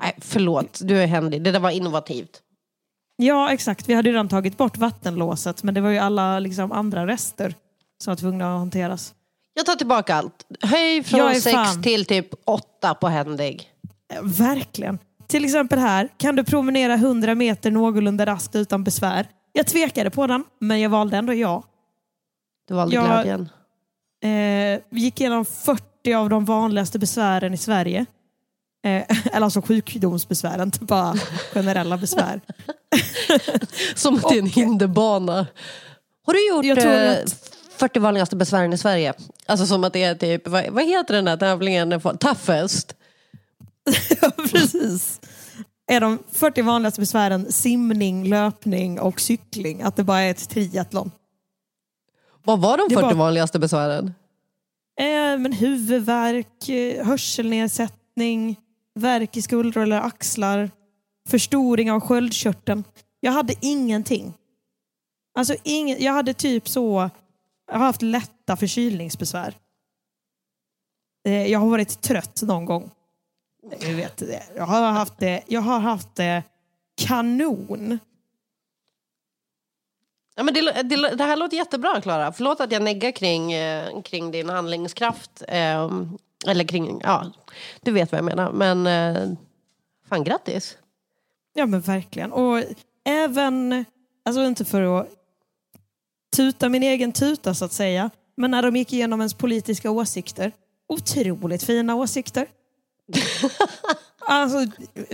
Nej, 0.04 0.16
förlåt. 0.18 0.80
Du 0.84 0.98
är 0.98 1.08
händig. 1.08 1.44
Det 1.44 1.52
där 1.52 1.60
var 1.60 1.70
innovativt. 1.72 2.42
Ja, 3.16 3.52
exakt. 3.52 3.90
Vi 3.90 3.94
hade 3.94 4.10
ju 4.10 4.14
redan 4.14 4.30
tagit 4.30 4.58
bort 4.58 4.78
vattenlåset 4.78 5.64
men 5.64 5.74
det 5.74 5.82
var 5.82 5.90
ju 5.90 5.98
alla 5.98 6.40
liksom, 6.40 6.72
andra 6.72 7.08
rester 7.08 7.56
som 8.04 8.12
var 8.12 8.16
tvungna 8.16 8.54
att 8.54 8.60
hanteras. 8.60 9.14
Jag 9.54 9.66
tar 9.66 9.76
tillbaka 9.76 10.16
allt. 10.16 10.46
Höj 10.62 11.04
från 11.04 11.34
sex 11.36 11.54
fan. 11.54 11.84
till 11.84 12.06
typ 12.06 12.30
åtta 12.46 12.94
på 12.94 13.08
händig. 13.08 13.70
Verkligen. 14.22 15.00
Till 15.28 15.46
exempel 15.46 15.80
här, 15.80 16.10
kan 16.18 16.36
du 16.36 16.44
promenera 16.44 16.94
100 16.94 17.36
meter 17.36 17.72
någorlunda 17.72 18.26
raskt 18.26 18.56
utan 18.56 18.84
besvär? 18.84 19.28
Jag 19.54 19.68
tvekade 19.68 20.10
på 20.10 20.28
den, 20.28 20.44
men 20.60 20.80
jag 20.80 20.90
valde 20.90 21.18
ändå 21.18 21.34
ja. 21.34 21.64
Du 22.68 22.74
valde 22.74 22.96
Jag- 22.96 23.06
glädjen. 23.06 23.50
Eh, 24.24 24.82
vi 24.90 25.02
gick 25.02 25.22
igenom 25.22 25.46
40 25.46 26.14
av 26.14 26.30
de 26.30 26.46
vanligaste 26.46 27.00
besvären 27.00 27.54
i 27.54 27.58
Sverige. 27.58 28.06
Eh, 28.86 29.04
eller 29.34 29.42
alltså 29.46 29.62
sjukdomsbesvär, 29.62 30.64
inte 30.64 30.80
bara 30.84 31.14
generella 31.54 31.98
besvär. 31.98 32.42
Som 33.96 34.16
att 34.16 34.30
det 34.30 34.36
är 34.36 34.40
en 34.40 34.46
hinderbana. 34.50 35.48
Har 36.26 36.34
du 36.34 36.48
gjort 36.50 36.66
Jag 36.66 36.80
tror 36.82 36.94
eh, 36.94 37.12
att- 37.12 37.54
40 37.78 38.00
vanligaste 38.00 38.36
besvären 38.36 38.74
i 38.74 38.78
Sverige? 38.78 39.14
Alltså 39.46 39.66
som 39.66 39.84
att 39.84 39.94
det 39.94 40.04
är 40.04 40.16
typ, 40.16 40.48
vad, 40.48 40.70
vad 40.70 40.86
heter 40.86 41.14
den 41.14 41.26
där 41.26 41.38
tävlingen? 41.38 42.02
Toughest? 42.20 42.96
ja, 44.22 44.32
precis. 44.52 45.20
Är 45.92 46.02
de 46.02 46.20
40 46.32 46.62
vanligaste 46.62 47.00
besvären 47.00 47.52
simning, 47.52 48.28
löpning 48.30 49.00
och 49.00 49.20
cykling? 49.20 49.82
Att 49.82 49.96
det 49.96 50.04
bara 50.04 50.20
är 50.20 50.32
ett 50.32 50.50
triathlon? 50.50 51.12
Vad 52.48 52.60
var 52.62 52.78
de 52.78 52.84
Det 52.90 52.96
40 52.96 53.06
var- 53.06 53.14
vanligaste 53.14 53.60
besvären? 53.60 54.14
Eh, 55.00 55.38
men 55.40 55.52
huvudvärk, 55.54 56.70
eh, 56.70 57.06
hörselnedsättning, 57.06 58.56
värk 58.96 59.38
i 59.38 59.42
skuldror 59.42 59.84
eller 59.84 60.02
axlar, 60.02 60.72
förstoring 61.30 61.92
av 61.92 62.00
sköldkörteln. 62.00 62.84
Jag 63.20 63.32
hade 63.32 63.54
ingenting. 63.62 64.34
Alltså 65.38 65.56
ingen, 65.64 66.04
jag 66.04 66.14
hade 66.14 66.34
typ 66.34 66.70
så, 66.70 67.10
jag 67.72 67.80
har 67.80 67.86
haft 67.86 68.02
lätta 68.02 68.56
förkylningsbesvär. 68.56 69.54
Eh, 71.26 71.48
jag 71.52 71.60
har 71.60 71.70
varit 71.70 72.02
trött 72.02 72.42
någon 72.44 72.66
gång. 72.66 72.92
Du 73.80 73.94
vet 73.96 74.18
det. 74.18 74.44
Jag 74.56 74.66
har 74.66 74.82
haft 74.92 75.18
det, 75.20 75.44
jag 75.48 75.62
har 75.62 75.80
haft 75.80 76.16
det 76.16 76.44
kanon. 77.02 78.00
Ja, 80.38 80.44
men 80.44 80.54
det, 80.54 80.84
det, 80.84 81.16
det 81.16 81.24
här 81.24 81.36
låter 81.36 81.58
jättebra 81.58 82.02
Klara. 82.02 82.32
Förlåt 82.32 82.60
att 82.60 82.72
jag 82.72 82.82
neggar 82.82 83.12
kring, 83.12 83.54
eh, 83.54 84.02
kring 84.02 84.32
din 84.32 84.50
handlingskraft. 84.50 85.44
Eh, 85.48 85.90
eller 86.48 86.64
kring, 86.64 87.02
ja, 87.04 87.32
du 87.82 87.92
vet 87.92 88.12
vad 88.12 88.18
jag 88.18 88.26
menar. 88.26 88.52
Men 88.52 88.88
eh, 88.88 89.38
fan 90.10 90.24
grattis. 90.24 90.78
Ja 91.54 91.66
men 91.66 91.82
verkligen. 91.82 92.32
Och 92.32 92.64
även, 93.06 93.86
alltså 94.26 94.44
inte 94.44 94.66
för 94.66 95.00
att 95.00 95.08
tuta 96.36 96.70
min 96.70 96.84
egen 96.84 97.12
tuta 97.12 97.54
så 97.54 97.66
att 97.66 97.74
säga, 97.74 98.10
men 98.36 98.52
när 98.52 98.62
de 98.62 98.76
gick 98.76 98.94
igenom 98.94 99.22
ens 99.22 99.34
politiska 99.34 99.92
åsikter, 99.92 100.52
otroligt 100.90 101.64
fina 101.64 101.96
åsikter. 101.96 102.48
alltså, 104.28 104.72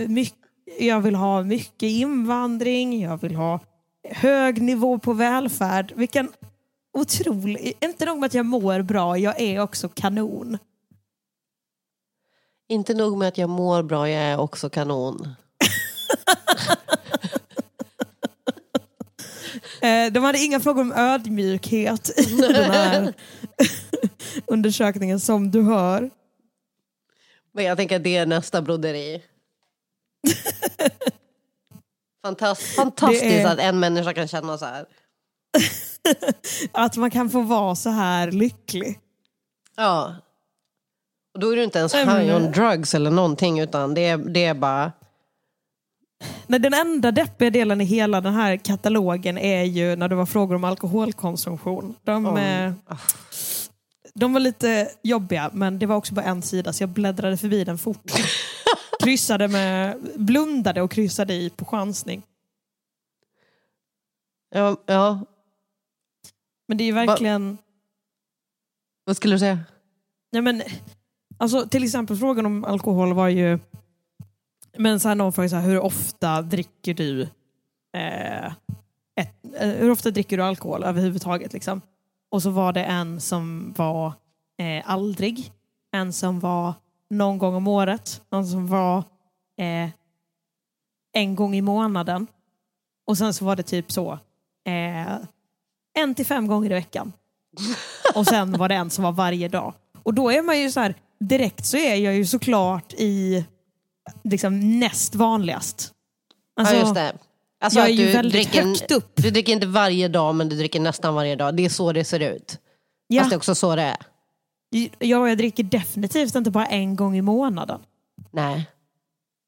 mycket, 0.08 0.38
jag 0.78 1.00
vill 1.00 1.14
ha 1.14 1.42
mycket 1.42 1.88
invandring, 1.88 3.02
jag 3.02 3.20
vill 3.20 3.34
ha 3.34 3.60
hög 4.10 4.62
nivå 4.62 4.98
på 4.98 5.12
välfärd. 5.12 5.92
Vilken 5.96 6.32
otrolig, 6.92 7.72
inte 7.80 8.04
nog 8.04 8.18
med 8.18 8.26
att 8.26 8.34
jag 8.34 8.46
mår 8.46 8.82
bra, 8.82 9.18
jag 9.18 9.40
är 9.40 9.60
också 9.60 9.88
kanon. 9.88 10.58
Inte 12.68 12.94
nog 12.94 13.18
med 13.18 13.28
att 13.28 13.38
jag 13.38 13.50
mår 13.50 13.82
bra, 13.82 14.10
jag 14.10 14.22
är 14.22 14.38
också 14.38 14.70
kanon. 14.70 15.34
Eh, 19.82 20.12
De 20.12 20.24
hade 20.24 20.38
inga 20.38 20.60
frågor 20.60 20.82
om 20.82 20.92
ödmjukhet 20.92 22.18
i 22.18 22.36
den 22.36 22.70
här 22.70 23.14
undersökningen 24.46 25.20
som 25.20 25.50
du 25.50 25.62
hör. 25.62 26.10
Men 27.52 27.64
jag 27.64 27.76
tänker 27.76 27.96
att 27.96 28.04
det 28.04 28.16
är 28.16 28.26
nästa 28.26 28.62
broderi. 28.62 29.22
Fantast, 32.24 32.62
fantastiskt 32.62 33.24
är- 33.24 33.46
att 33.46 33.58
en 33.58 33.80
människa 33.80 34.12
kan 34.14 34.28
känna 34.28 34.58
så 34.58 34.64
här. 34.64 34.86
Att 36.72 36.96
man 36.96 37.10
kan 37.10 37.30
få 37.30 37.40
vara 37.40 37.74
så 37.74 37.90
här 37.90 38.30
lycklig. 38.30 38.98
Ja. 39.76 40.14
Och 41.34 41.40
då 41.40 41.52
är 41.52 41.56
du 41.56 41.64
inte 41.64 41.78
ens 41.78 41.94
men- 41.94 42.08
high 42.20 42.36
on 42.36 42.52
drugs 42.52 42.94
eller 42.94 43.10
någonting 43.10 43.60
utan 43.60 43.94
det 43.94 44.00
är, 44.06 44.16
det 44.16 44.44
är 44.44 44.54
bara... 44.54 44.92
Nej, 46.46 46.60
den 46.60 46.74
enda 46.74 47.10
deppiga 47.12 47.50
delen 47.50 47.80
i 47.80 47.84
hela 47.84 48.20
den 48.20 48.34
här 48.34 48.56
katalogen 48.56 49.38
är 49.38 49.62
ju 49.62 49.96
när 49.96 50.08
det 50.08 50.14
var 50.14 50.26
frågor 50.26 50.54
om 50.54 50.64
alkoholkonsumtion. 50.64 51.94
De, 52.04 52.26
Om- 52.26 52.36
eh, 52.36 52.72
de 54.14 54.32
var 54.32 54.40
lite 54.40 54.88
jobbiga 55.02 55.50
men 55.52 55.78
det 55.78 55.86
var 55.86 55.96
också 55.96 56.14
bara 56.14 56.24
en 56.24 56.42
sida 56.42 56.72
så 56.72 56.82
jag 56.82 56.90
bläddrade 56.90 57.36
förbi 57.36 57.64
den 57.64 57.78
fort. 57.78 58.12
kryssade 59.04 59.48
med, 59.48 59.98
blundade 60.16 60.82
och 60.82 60.90
kryssade 60.90 61.34
i 61.34 61.50
på 61.50 61.64
chansning. 61.64 62.22
Ja, 64.50 64.76
ja. 64.86 65.20
Men 66.68 66.78
det 66.78 66.84
är 66.84 66.86
ju 66.86 66.92
verkligen... 66.92 67.58
Vad 69.04 69.16
skulle 69.16 69.34
du 69.34 69.38
säga? 69.38 69.58
Nej, 70.32 70.42
men, 70.42 70.62
alltså, 71.38 71.68
till 71.68 71.84
exempel 71.84 72.16
frågan 72.16 72.46
om 72.46 72.64
alkohol 72.64 73.14
var 73.14 73.28
ju... 73.28 73.58
Men 74.78 75.00
så 75.00 75.08
här, 75.08 75.14
någon 75.14 75.32
frågade 75.32 75.50
så 75.50 75.56
här, 75.56 75.68
hur 75.68 75.80
ofta 75.80 76.42
dricker 76.42 76.94
du 76.94 77.22
eh, 77.96 78.46
ett, 79.20 79.44
eh, 79.54 79.68
hur 79.68 79.90
ofta 79.90 80.10
dricker 80.10 80.36
du 80.36 80.42
alkohol 80.42 80.84
överhuvudtaget? 80.84 81.52
Liksom? 81.52 81.80
Och 82.30 82.42
så 82.42 82.50
var 82.50 82.72
det 82.72 82.84
en 82.84 83.20
som 83.20 83.74
var 83.76 84.12
eh, 84.58 84.90
aldrig, 84.90 85.52
en 85.92 86.12
som 86.12 86.40
var 86.40 86.74
någon 87.10 87.38
gång 87.38 87.54
om 87.54 87.68
året, 87.68 88.22
någon 88.30 88.46
som 88.46 88.66
var 88.66 88.98
eh, 89.60 89.90
en 91.12 91.34
gång 91.34 91.54
i 91.54 91.62
månaden 91.62 92.26
och 93.06 93.18
sen 93.18 93.34
så 93.34 93.44
var 93.44 93.56
det 93.56 93.62
typ 93.62 93.92
så 93.92 94.12
eh, 94.66 95.16
en 95.98 96.14
till 96.14 96.26
fem 96.26 96.46
gånger 96.46 96.70
i 96.70 96.74
veckan. 96.74 97.12
Och 98.14 98.26
sen 98.26 98.52
var 98.52 98.68
det 98.68 98.74
en 98.74 98.90
som 98.90 99.04
var 99.04 99.12
varje 99.12 99.48
dag. 99.48 99.74
Och 100.02 100.14
då 100.14 100.32
är 100.32 100.42
man 100.42 100.60
ju 100.60 100.70
så 100.70 100.80
här, 100.80 100.94
direkt 101.20 101.66
så 101.66 101.76
är 101.76 101.94
jag 101.94 102.14
ju 102.14 102.26
såklart 102.26 102.92
i 102.92 103.44
liksom 104.24 104.78
näst 104.78 105.14
vanligast. 105.14 105.92
Alltså, 106.56 106.74
ja, 106.74 106.80
just 106.80 106.94
det. 106.94 107.12
Alltså 107.60 107.78
jag 107.78 107.88
är 107.88 107.92
ju 107.92 108.12
väldigt 108.12 108.32
dricker, 108.32 108.62
högt 108.64 108.90
upp. 108.90 109.10
Du 109.14 109.30
dricker 109.30 109.52
inte 109.52 109.66
varje 109.66 110.08
dag, 110.08 110.34
men 110.34 110.48
du 110.48 110.56
dricker 110.56 110.80
nästan 110.80 111.14
varje 111.14 111.36
dag. 111.36 111.56
Det 111.56 111.64
är 111.64 111.68
så 111.68 111.92
det 111.92 112.04
ser 112.04 112.20
ut. 112.20 112.58
Ja, 113.06 113.20
Fast 113.20 113.30
det 113.30 113.34
är 113.34 113.36
också 113.36 113.54
så 113.54 113.76
det 113.76 113.82
är. 113.82 113.96
Jag, 114.98 115.28
jag 115.28 115.38
dricker 115.38 115.62
definitivt 115.62 116.34
inte 116.34 116.50
bara 116.50 116.66
en 116.66 116.96
gång 116.96 117.16
i 117.16 117.22
månaden. 117.22 117.80
Nej. 118.30 118.70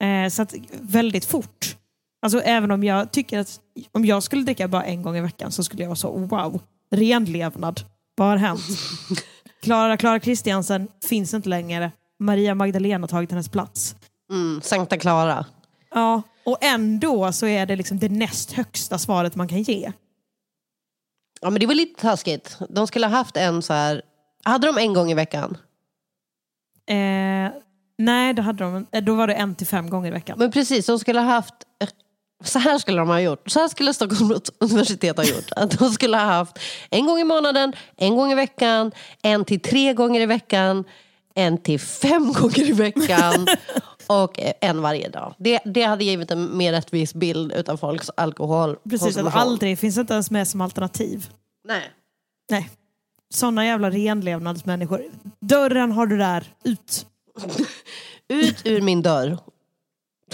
Eh, 0.03 0.29
så 0.29 0.43
att 0.43 0.55
väldigt 0.81 1.25
fort. 1.25 1.77
Alltså 2.23 2.41
även 2.41 2.71
om 2.71 2.85
jag 2.85 3.13
tycker 3.13 3.39
att 3.39 3.61
om 3.93 4.05
jag 4.05 4.23
skulle 4.23 4.43
dricka 4.43 4.69
bara 4.69 4.85
en 4.85 5.03
gång 5.03 5.17
i 5.17 5.21
veckan 5.21 5.53
så 5.53 5.65
skulle 5.65 5.83
jag 5.83 5.89
vara 5.89 5.97
så 5.97 6.11
wow, 6.11 6.61
renlevnad. 6.91 7.81
Vad 8.17 8.29
har 8.29 8.37
hänt? 8.37 8.61
Klara 9.63 9.97
Klara 9.97 10.21
Kristiansen 10.21 10.89
finns 11.09 11.35
inte 11.35 11.49
längre. 11.49 11.93
Maria 12.19 12.55
Magdalena 12.55 13.03
har 13.03 13.09
tagit 13.09 13.31
hennes 13.31 13.49
plats. 13.49 13.97
Mm, 14.31 14.61
Sankta 14.63 14.99
Clara. 14.99 15.47
Ja, 15.91 16.23
och 16.45 16.59
ändå 16.61 17.33
så 17.33 17.47
är 17.47 17.67
det 17.67 17.77
liksom 17.77 17.99
det 17.99 18.09
näst 18.09 18.53
högsta 18.53 18.99
svaret 18.99 19.35
man 19.35 19.49
kan 19.49 19.63
ge. 19.63 19.93
Ja, 21.41 21.51
men 21.51 21.61
det 21.61 21.67
var 21.67 21.75
lite 21.75 22.01
taskigt. 22.01 22.59
De 22.69 22.87
skulle 22.87 23.07
ha 23.07 23.17
haft 23.17 23.37
en 23.37 23.63
så 23.63 23.73
här... 23.73 24.03
Hade 24.47 24.67
de 24.67 24.79
en 24.79 24.93
gång 24.95 25.11
i 25.11 25.15
veckan? 25.15 25.57
Eh, 26.87 27.53
nej, 27.99 28.35
det 28.35 28.43
hade 28.43 28.65
de, 28.65 28.87
eh, 28.93 29.05
då 29.05 29.15
var 29.15 29.27
det 29.27 29.35
en 29.35 29.55
till 29.55 29.67
fem 29.67 29.91
gånger 29.91 30.09
i 30.09 30.11
veckan. 30.11 30.39
Men 30.39 30.51
precis, 30.51 30.87
de 30.87 30.99
skulle 30.99 31.21
ha 31.21 31.27
haft... 31.27 31.55
Så 32.45 32.59
här 32.59 32.79
skulle 32.79 32.99
de 32.99 33.09
ha 33.09 33.21
gjort. 33.21 33.51
Så 33.51 33.61
här 33.61 33.69
skulle 33.69 33.95
Stockholms 33.95 34.51
universitet 34.59 35.17
ha 35.17 35.25
gjort. 35.25 35.53
Att 35.57 35.79
de 35.79 35.91
skulle 35.91 36.17
ha 36.17 36.25
haft 36.25 36.59
en 36.91 37.07
gång 37.07 37.19
i 37.19 37.25
månaden, 37.25 37.73
en 37.97 38.17
gång 38.17 38.33
i 38.33 38.35
veckan, 38.35 38.93
en 39.23 39.45
till 39.45 39.61
tre 39.61 39.93
gånger 39.93 40.21
i 40.21 40.27
veckan, 40.27 40.85
en 41.35 41.59
till 41.59 41.81
fem 41.81 42.33
gånger 42.41 42.69
i 42.69 42.73
veckan 42.73 43.47
och 44.07 44.41
en 44.61 44.83
varje 44.83 45.09
dag. 45.09 45.35
Det, 45.39 45.61
det 45.65 45.83
hade 45.83 46.05
givit 46.05 46.31
en 46.31 46.57
mer 46.57 46.73
rättvis 46.73 47.15
bild 47.15 47.53
utav 47.53 47.77
folks 47.77 48.11
alkohol. 48.17 48.77
Precis, 48.91 49.17
att 49.17 49.35
aldrig 49.35 49.79
finns 49.79 49.99
inte 49.99 50.13
ens 50.13 50.31
med 50.31 50.49
som 50.49 50.61
alternativ. 50.61 51.31
Nej. 51.65 51.91
Nej. 52.51 52.71
Sådana 53.35 53.65
jävla 53.67 53.91
renlevnadsmänniskor. 53.91 55.03
Dörren 55.41 55.93
har 55.93 56.07
du 56.07 56.17
där, 56.17 56.45
ut. 56.65 57.07
Ut 58.29 58.63
ur 58.67 58.81
min 58.81 59.03
dörr. 59.03 59.39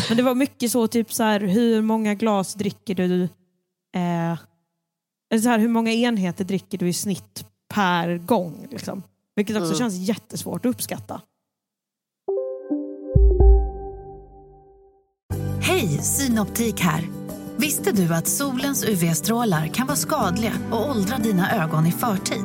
Men 0.08 0.16
det 0.16 0.22
var 0.22 0.34
mycket 0.34 0.70
så, 0.72 0.86
typ 0.86 1.12
så 1.12 1.22
här, 1.22 1.40
hur 1.40 1.82
många 1.82 2.14
glas 2.14 2.54
dricker 2.54 2.94
du? 2.94 3.22
Eh, 3.94 4.38
eller 5.32 5.40
så 5.42 5.48
här, 5.48 5.58
hur 5.58 5.68
många 5.68 5.92
enheter 5.92 6.44
dricker 6.44 6.78
du 6.78 6.88
i 6.88 6.92
snitt 6.92 7.44
per 7.74 8.18
gång? 8.18 8.66
Liksom? 8.70 9.02
Vilket 9.36 9.56
också 9.56 9.66
Mm. 9.68 9.78
känns 9.78 9.94
jättesvårt 10.08 10.66
att 10.66 10.70
uppskatta. 10.70 11.20
Hej, 15.60 15.88
Synoptik 15.88 16.80
här. 16.80 17.08
Visste 17.56 17.92
du 17.92 18.14
att 18.14 18.28
solens 18.28 18.84
UV-strålar 18.84 19.66
kan 19.66 19.86
vara 19.86 19.96
skadliga 19.96 20.52
och 20.72 20.90
åldra 20.90 21.18
dina 21.18 21.62
ögon 21.64 21.86
i 21.86 21.92
förtid? 21.92 22.44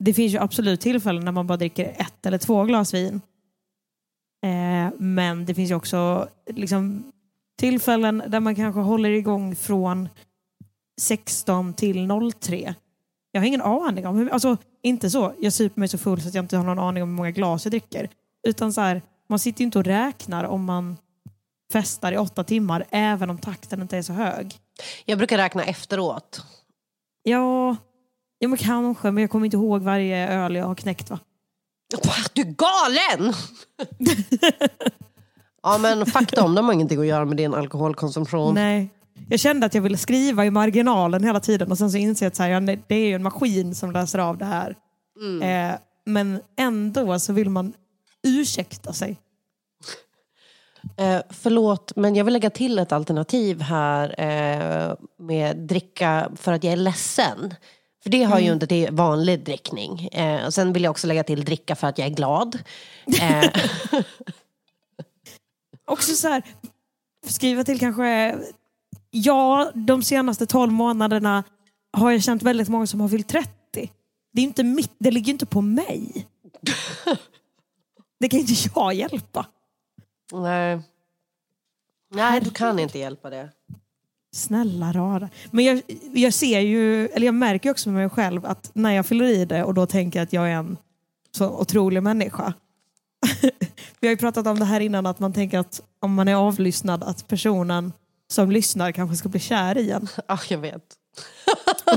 det 0.00 0.14
finns 0.14 0.34
ju 0.34 0.38
absolut 0.38 0.80
tillfällen 0.80 1.24
när 1.24 1.32
man 1.32 1.46
bara 1.46 1.56
dricker 1.56 1.94
ett 1.98 2.26
eller 2.26 2.38
två 2.38 2.64
glas 2.64 2.94
vin. 2.94 3.20
Eh, 4.44 4.92
men 4.98 5.44
det 5.46 5.54
finns 5.54 5.70
ju 5.70 5.74
också 5.74 6.28
liksom, 6.46 7.12
tillfällen 7.58 8.22
där 8.28 8.40
man 8.40 8.54
kanske 8.54 8.80
håller 8.80 9.10
igång 9.10 9.56
från 9.56 10.08
16 11.00 11.74
till 11.74 12.08
03. 12.40 12.74
Jag 13.32 13.40
har 13.40 13.46
ingen 13.46 13.62
aning 13.62 14.06
om 14.06 14.16
hur, 14.16 14.28
alltså 14.28 14.56
inte 14.82 15.10
så, 15.10 15.32
jag 15.40 15.52
super 15.52 15.80
mig 15.80 15.88
så 15.88 15.98
full 15.98 16.22
så 16.22 16.28
att 16.28 16.34
jag 16.34 16.44
inte 16.44 16.56
har 16.56 16.64
någon 16.64 16.78
aning 16.78 17.02
om 17.02 17.08
hur 17.08 17.16
många 17.16 17.30
glas 17.30 17.64
jag 17.64 17.72
dricker. 17.72 18.08
Utan 18.48 18.72
så 18.72 18.80
här, 18.80 19.02
man 19.28 19.38
sitter 19.38 19.60
ju 19.60 19.64
inte 19.64 19.78
och 19.78 19.84
räknar 19.84 20.44
om 20.44 20.64
man 20.64 20.96
festar 21.72 22.12
i 22.12 22.18
åtta 22.18 22.44
timmar 22.44 22.84
även 22.90 23.30
om 23.30 23.38
takten 23.38 23.82
inte 23.82 23.96
är 23.96 24.02
så 24.02 24.12
hög. 24.12 24.54
Jag 25.04 25.18
brukar 25.18 25.36
räkna 25.38 25.64
efteråt. 25.64 26.44
Ja, 27.22 27.76
ja 28.42 28.48
men 28.48 28.58
kanske, 28.58 29.10
men 29.10 29.22
jag 29.22 29.30
kommer 29.30 29.44
inte 29.44 29.56
ihåg 29.56 29.82
varje 29.82 30.28
öl 30.28 30.54
jag 30.54 30.66
har 30.66 30.74
knäckt 30.74 31.10
va? 31.10 31.18
Du 32.32 32.42
är 32.42 32.44
galen! 32.44 33.34
ja 35.62 35.78
men 35.78 36.06
fuck 36.06 36.36
dem, 36.36 36.54
de 36.54 36.64
har 36.64 36.72
ingenting 36.72 37.00
att 37.00 37.06
göra 37.06 37.24
med 37.24 37.36
din 37.36 37.54
alkoholkonsumtion. 37.54 38.54
Nej. 38.54 38.90
Jag 39.28 39.40
kände 39.40 39.66
att 39.66 39.74
jag 39.74 39.82
ville 39.82 39.96
skriva 39.96 40.44
i 40.46 40.50
marginalen 40.50 41.24
hela 41.24 41.40
tiden 41.40 41.70
och 41.70 41.78
sen 41.78 41.90
så 41.90 41.98
inser 41.98 42.26
jag 42.26 42.30
att 42.30 42.36
så 42.36 42.42
här, 42.42 42.50
ja, 42.50 42.60
det 42.60 42.94
är 42.94 43.06
ju 43.06 43.14
en 43.14 43.22
maskin 43.22 43.74
som 43.74 43.92
läser 43.92 44.18
av 44.18 44.38
det 44.38 44.44
här. 44.44 44.76
Eh, 45.42 45.78
men 46.04 46.40
ändå 46.56 47.18
så 47.18 47.32
vill 47.32 47.50
man 47.50 47.72
ursäkta 48.22 48.92
sig. 48.92 49.16
Eh, 50.96 51.20
förlåt, 51.30 51.92
men 51.96 52.14
jag 52.14 52.24
vill 52.24 52.34
lägga 52.34 52.50
till 52.50 52.78
ett 52.78 52.92
alternativ 52.92 53.60
här 53.60 54.14
eh, 54.20 54.94
med 55.18 55.56
dricka 55.56 56.30
för 56.36 56.52
att 56.52 56.64
jag 56.64 56.72
är 56.72 56.76
ledsen. 56.76 57.54
För 58.02 58.10
det 58.10 58.22
har 58.22 58.38
ju 58.38 58.52
inte 58.52 58.66
till 58.66 58.88
vanlig 58.92 59.44
drickning. 59.44 60.08
Eh, 60.08 60.46
och 60.46 60.54
sen 60.54 60.72
vill 60.72 60.82
jag 60.84 60.90
också 60.90 61.06
lägga 61.06 61.24
till 61.24 61.44
dricka 61.44 61.76
för 61.76 61.86
att 61.86 61.98
jag 61.98 62.06
är 62.06 62.14
glad. 62.14 62.58
Eh, 63.22 63.50
Också 65.90 66.14
så 66.14 66.28
här, 66.28 66.42
skriva 67.26 67.64
till 67.64 67.80
kanske, 67.80 68.38
ja 69.10 69.72
de 69.74 70.02
senaste 70.02 70.46
12 70.46 70.72
månaderna 70.72 71.44
har 71.92 72.10
jag 72.10 72.22
känt 72.22 72.42
väldigt 72.42 72.68
många 72.68 72.86
som 72.86 73.00
har 73.00 73.08
fyllt 73.08 73.28
30. 73.28 73.50
Det, 74.32 74.40
är 74.40 74.44
inte 74.44 74.64
mitt, 74.64 74.92
det 74.98 75.10
ligger 75.10 75.32
inte 75.32 75.46
på 75.46 75.60
mig. 75.60 76.26
Det 78.20 78.28
kan 78.28 78.40
inte 78.40 78.70
jag 78.74 78.94
hjälpa. 78.94 79.46
nej. 80.32 80.80
nej, 82.10 82.40
du 82.40 82.50
kan 82.50 82.78
inte 82.78 82.98
hjälpa 82.98 83.30
det. 83.30 83.48
Snälla 84.34 84.92
rara. 84.92 85.28
Men 85.50 85.64
jag, 85.64 85.82
jag 86.14 86.34
ser 86.34 86.60
ju, 86.60 87.08
eller 87.08 87.26
jag 87.26 87.34
märker 87.34 87.70
också 87.70 87.88
med 87.90 88.00
mig 88.02 88.10
själv 88.10 88.46
att 88.46 88.70
när 88.74 88.90
jag 88.92 89.06
fyller 89.06 89.24
i 89.24 89.44
det 89.44 89.64
och 89.64 89.74
då 89.74 89.86
tänker 89.86 90.18
jag 90.18 90.24
att 90.26 90.32
jag 90.32 90.48
är 90.48 90.54
en 90.54 90.76
så 91.36 91.48
otrolig 91.60 92.02
människa. 92.02 92.52
Vi 94.00 94.08
har 94.08 94.10
ju 94.12 94.16
pratat 94.16 94.46
om 94.46 94.58
det 94.58 94.64
här 94.64 94.80
innan 94.80 95.06
att 95.06 95.18
man 95.18 95.32
tänker 95.32 95.58
att 95.58 95.82
om 96.00 96.14
man 96.14 96.28
är 96.28 96.34
avlyssnad 96.34 97.02
att 97.04 97.28
personen 97.28 97.92
som 98.30 98.50
lyssnar 98.50 98.92
kanske 98.92 99.16
ska 99.16 99.28
bli 99.28 99.40
kär 99.40 99.78
i 99.78 99.90
en. 99.90 100.08
Ja, 100.28 100.38
jag 100.48 100.58
vet. 100.58 100.82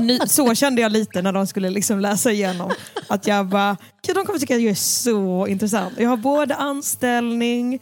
Nu, 0.00 0.18
så 0.26 0.54
kände 0.54 0.82
jag 0.82 0.92
lite 0.92 1.22
när 1.22 1.32
de 1.32 1.46
skulle 1.46 1.70
liksom 1.70 2.00
läsa 2.00 2.30
igenom. 2.32 2.70
Att 3.08 3.26
jag 3.26 3.46
bara, 3.46 3.76
"Gud, 4.06 4.16
de 4.16 4.24
kommer 4.26 4.38
tycka 4.38 4.54
att 4.56 4.62
jag 4.62 4.70
är 4.70 4.74
så 4.74 5.46
intressant. 5.46 5.94
Jag 5.98 6.08
har 6.08 6.16
både 6.16 6.54
anställning, 6.54 7.80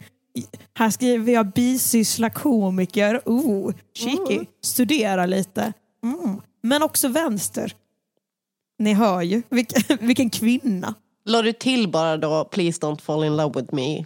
här 0.73 0.89
skriver 0.89 1.33
jag 1.33 1.47
bisyssla 1.47 2.29
komiker, 2.29 3.21
oh, 3.25 3.73
cheeky, 3.93 4.45
studera 4.61 5.25
lite. 5.25 5.73
Mm. 6.03 6.41
Men 6.61 6.83
också 6.83 7.07
vänster. 7.07 7.75
Ni 8.79 8.93
hör 8.93 9.21
ju, 9.21 9.41
vilken, 9.49 9.97
vilken 10.07 10.29
kvinna. 10.29 10.93
La 11.25 11.41
du 11.41 11.53
till 11.53 11.89
bara 11.89 12.17
då, 12.17 12.45
please 12.45 12.81
don't 12.81 13.01
fall 13.01 13.23
in 13.23 13.37
love 13.37 13.61
with 13.61 13.75
me? 13.75 13.95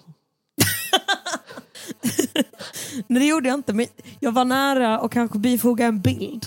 Nej 3.07 3.19
det 3.19 3.25
gjorde 3.25 3.49
jag 3.49 3.59
inte, 3.59 3.73
men 3.73 3.85
jag 4.19 4.31
var 4.31 4.45
nära 4.45 4.99
och 4.99 5.11
kanske 5.11 5.39
bifoga 5.39 5.85
en 5.85 6.01
bild. 6.01 6.45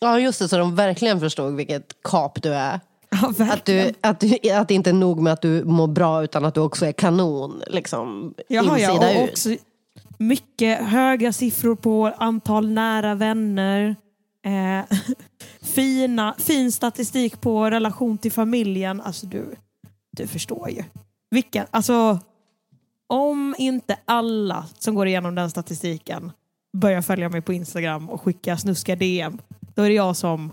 Ja, 0.00 0.20
just 0.20 0.38
det, 0.38 0.48
så 0.48 0.58
de 0.58 0.76
verkligen 0.76 1.20
förstod 1.20 1.54
vilket 1.54 2.02
kap 2.02 2.42
du 2.42 2.54
är. 2.54 2.80
Ja, 3.38 3.52
Att, 3.52 3.64
du, 3.64 3.92
att, 4.00 4.20
du, 4.20 4.50
att 4.52 4.68
det 4.68 4.74
inte 4.74 4.90
är 4.90 4.94
nog 4.94 5.20
med 5.20 5.32
att 5.32 5.42
du 5.42 5.64
mår 5.64 5.86
bra 5.86 6.24
utan 6.24 6.44
att 6.44 6.54
du 6.54 6.60
också 6.60 6.86
är 6.86 6.92
kanon. 6.92 7.62
Liksom, 7.66 8.34
Jaha, 8.48 8.78
ja, 8.78 8.92
insida 8.92 9.18
och 9.18 9.24
ut. 9.24 9.30
också, 9.30 9.48
mycket 10.18 10.78
höga 10.78 11.32
siffror 11.32 11.74
på 11.74 12.12
antal 12.18 12.70
nära 12.70 13.14
vänner. 13.14 13.96
Eh, 14.44 14.96
fina, 15.62 16.34
fin 16.38 16.72
statistik 16.72 17.40
på 17.40 17.70
relation 17.70 18.18
till 18.18 18.32
familjen. 18.32 19.00
Alltså 19.00 19.26
du, 19.26 19.56
du 20.16 20.26
förstår 20.26 20.70
ju. 20.70 20.84
Vilken, 21.30 21.66
alltså, 21.70 22.18
om 23.06 23.54
inte 23.58 23.96
alla 24.04 24.66
som 24.78 24.94
går 24.94 25.06
igenom 25.06 25.34
den 25.34 25.50
statistiken 25.50 26.32
börjar 26.72 27.02
följa 27.02 27.28
mig 27.28 27.40
på 27.40 27.52
Instagram 27.52 28.10
och 28.10 28.22
skicka 28.22 28.56
snuskiga 28.56 28.96
DM, 28.96 29.38
då 29.74 29.82
är 29.82 29.88
det 29.88 29.94
jag 29.94 30.16
som 30.16 30.52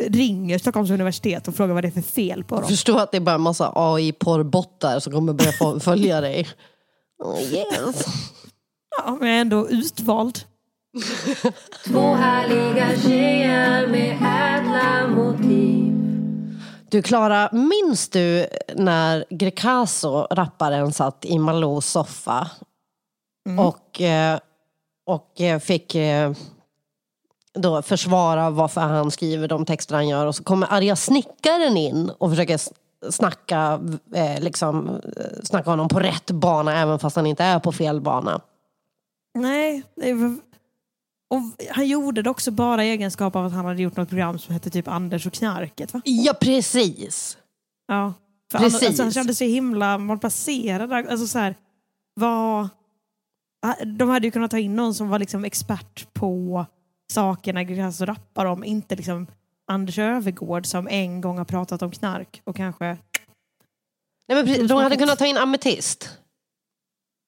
ringer 0.00 0.58
Stockholms 0.58 0.90
universitet 0.90 1.48
och 1.48 1.54
frågar 1.54 1.74
vad 1.74 1.84
det 1.84 1.88
är 1.88 1.92
för 1.92 2.00
fel 2.00 2.44
på 2.44 2.54
dem. 2.54 2.68
Förstå 2.68 2.98
att 2.98 3.10
det 3.10 3.16
är 3.16 3.20
bara 3.20 3.34
en 3.34 3.40
massa 3.40 3.72
AI-porrbottar 3.74 5.00
som 5.00 5.12
kommer 5.12 5.32
börja 5.32 5.80
följa 5.80 6.20
dig. 6.20 6.48
Oh, 7.24 7.42
yes. 7.42 8.04
Ja, 8.96 9.16
men 9.20 9.28
jag 9.28 9.36
är 9.36 9.40
ändå 9.40 9.68
utvald. 9.68 10.38
Två 11.86 12.14
härliga 12.14 13.00
tjejer 13.00 13.86
med 13.86 14.12
ädla 14.12 15.08
motiv 15.08 15.92
Du 16.90 17.02
Klara, 17.02 17.48
minns 17.52 18.08
du 18.08 18.46
när 18.74 19.24
Grecaso, 19.30 20.26
rapparen, 20.30 20.92
satt 20.92 21.24
i 21.24 21.38
Malous 21.38 21.86
soffa 21.86 22.50
och, 23.58 24.00
eh, 24.00 24.38
och 25.06 25.40
eh, 25.40 25.58
fick 25.58 25.94
eh, 25.94 26.32
då 27.56 27.82
försvara 27.82 28.50
varför 28.50 28.80
han 28.80 29.10
skriver 29.10 29.48
de 29.48 29.64
texter 29.64 29.94
han 29.94 30.08
gör 30.08 30.26
och 30.26 30.34
så 30.34 30.44
kommer 30.44 30.72
arga 30.72 30.96
snickaren 30.96 31.76
in 31.76 32.10
och 32.18 32.30
försöker 32.30 32.60
snacka, 33.10 33.80
eh, 34.14 34.40
liksom, 34.40 34.88
eh, 34.88 35.42
snacka 35.42 35.70
honom 35.70 35.88
på 35.88 36.00
rätt 36.00 36.30
bana 36.30 36.78
även 36.78 36.98
fast 36.98 37.16
han 37.16 37.26
inte 37.26 37.44
är 37.44 37.58
på 37.58 37.72
fel 37.72 38.00
bana. 38.00 38.40
Nej, 39.34 39.82
och 41.30 41.40
han 41.70 41.86
gjorde 41.86 42.22
det 42.22 42.30
också 42.30 42.50
bara 42.50 42.84
i 42.84 42.90
egenskap 42.90 43.36
av 43.36 43.46
att 43.46 43.52
han 43.52 43.64
hade 43.64 43.82
gjort 43.82 43.96
något 43.96 44.08
program 44.08 44.38
som 44.38 44.54
hette 44.54 44.70
typ 44.70 44.88
Anders 44.88 45.26
och 45.26 45.32
knarket. 45.32 45.94
Va? 45.94 46.00
Ja, 46.04 46.34
precis. 46.40 47.38
Ja. 47.88 48.14
För 48.52 48.58
Precis. 48.58 48.88
Alltså, 48.88 49.02
han 49.02 49.12
kände 49.12 49.34
sig 49.34 49.48
himla 49.48 49.98
malplacerad. 49.98 50.92
Alltså, 50.92 51.26
så 51.26 51.38
här, 51.38 51.54
vad... 52.14 52.68
De 53.98 54.08
hade 54.08 54.26
ju 54.26 54.30
kunnat 54.30 54.50
ta 54.50 54.58
in 54.58 54.76
någon 54.76 54.94
som 54.94 55.08
var 55.08 55.18
liksom 55.18 55.44
expert 55.44 56.14
på 56.14 56.66
sakerna 57.12 57.64
Grecaso 57.64 58.04
rappar 58.04 58.46
om. 58.46 58.64
Inte 58.64 58.96
liksom 58.96 59.26
Anders 59.66 59.98
Övergård 59.98 60.66
som 60.66 60.88
en 60.88 61.20
gång 61.20 61.38
har 61.38 61.44
pratat 61.44 61.82
om 61.82 61.90
knark 61.90 62.42
och 62.44 62.56
kanske... 62.56 62.98
Nej, 64.28 64.44
men 64.44 64.66
de 64.66 64.78
hade 64.78 64.96
kunnat 64.96 65.18
ta 65.18 65.26
in 65.26 65.36
Ametist. 65.36 66.18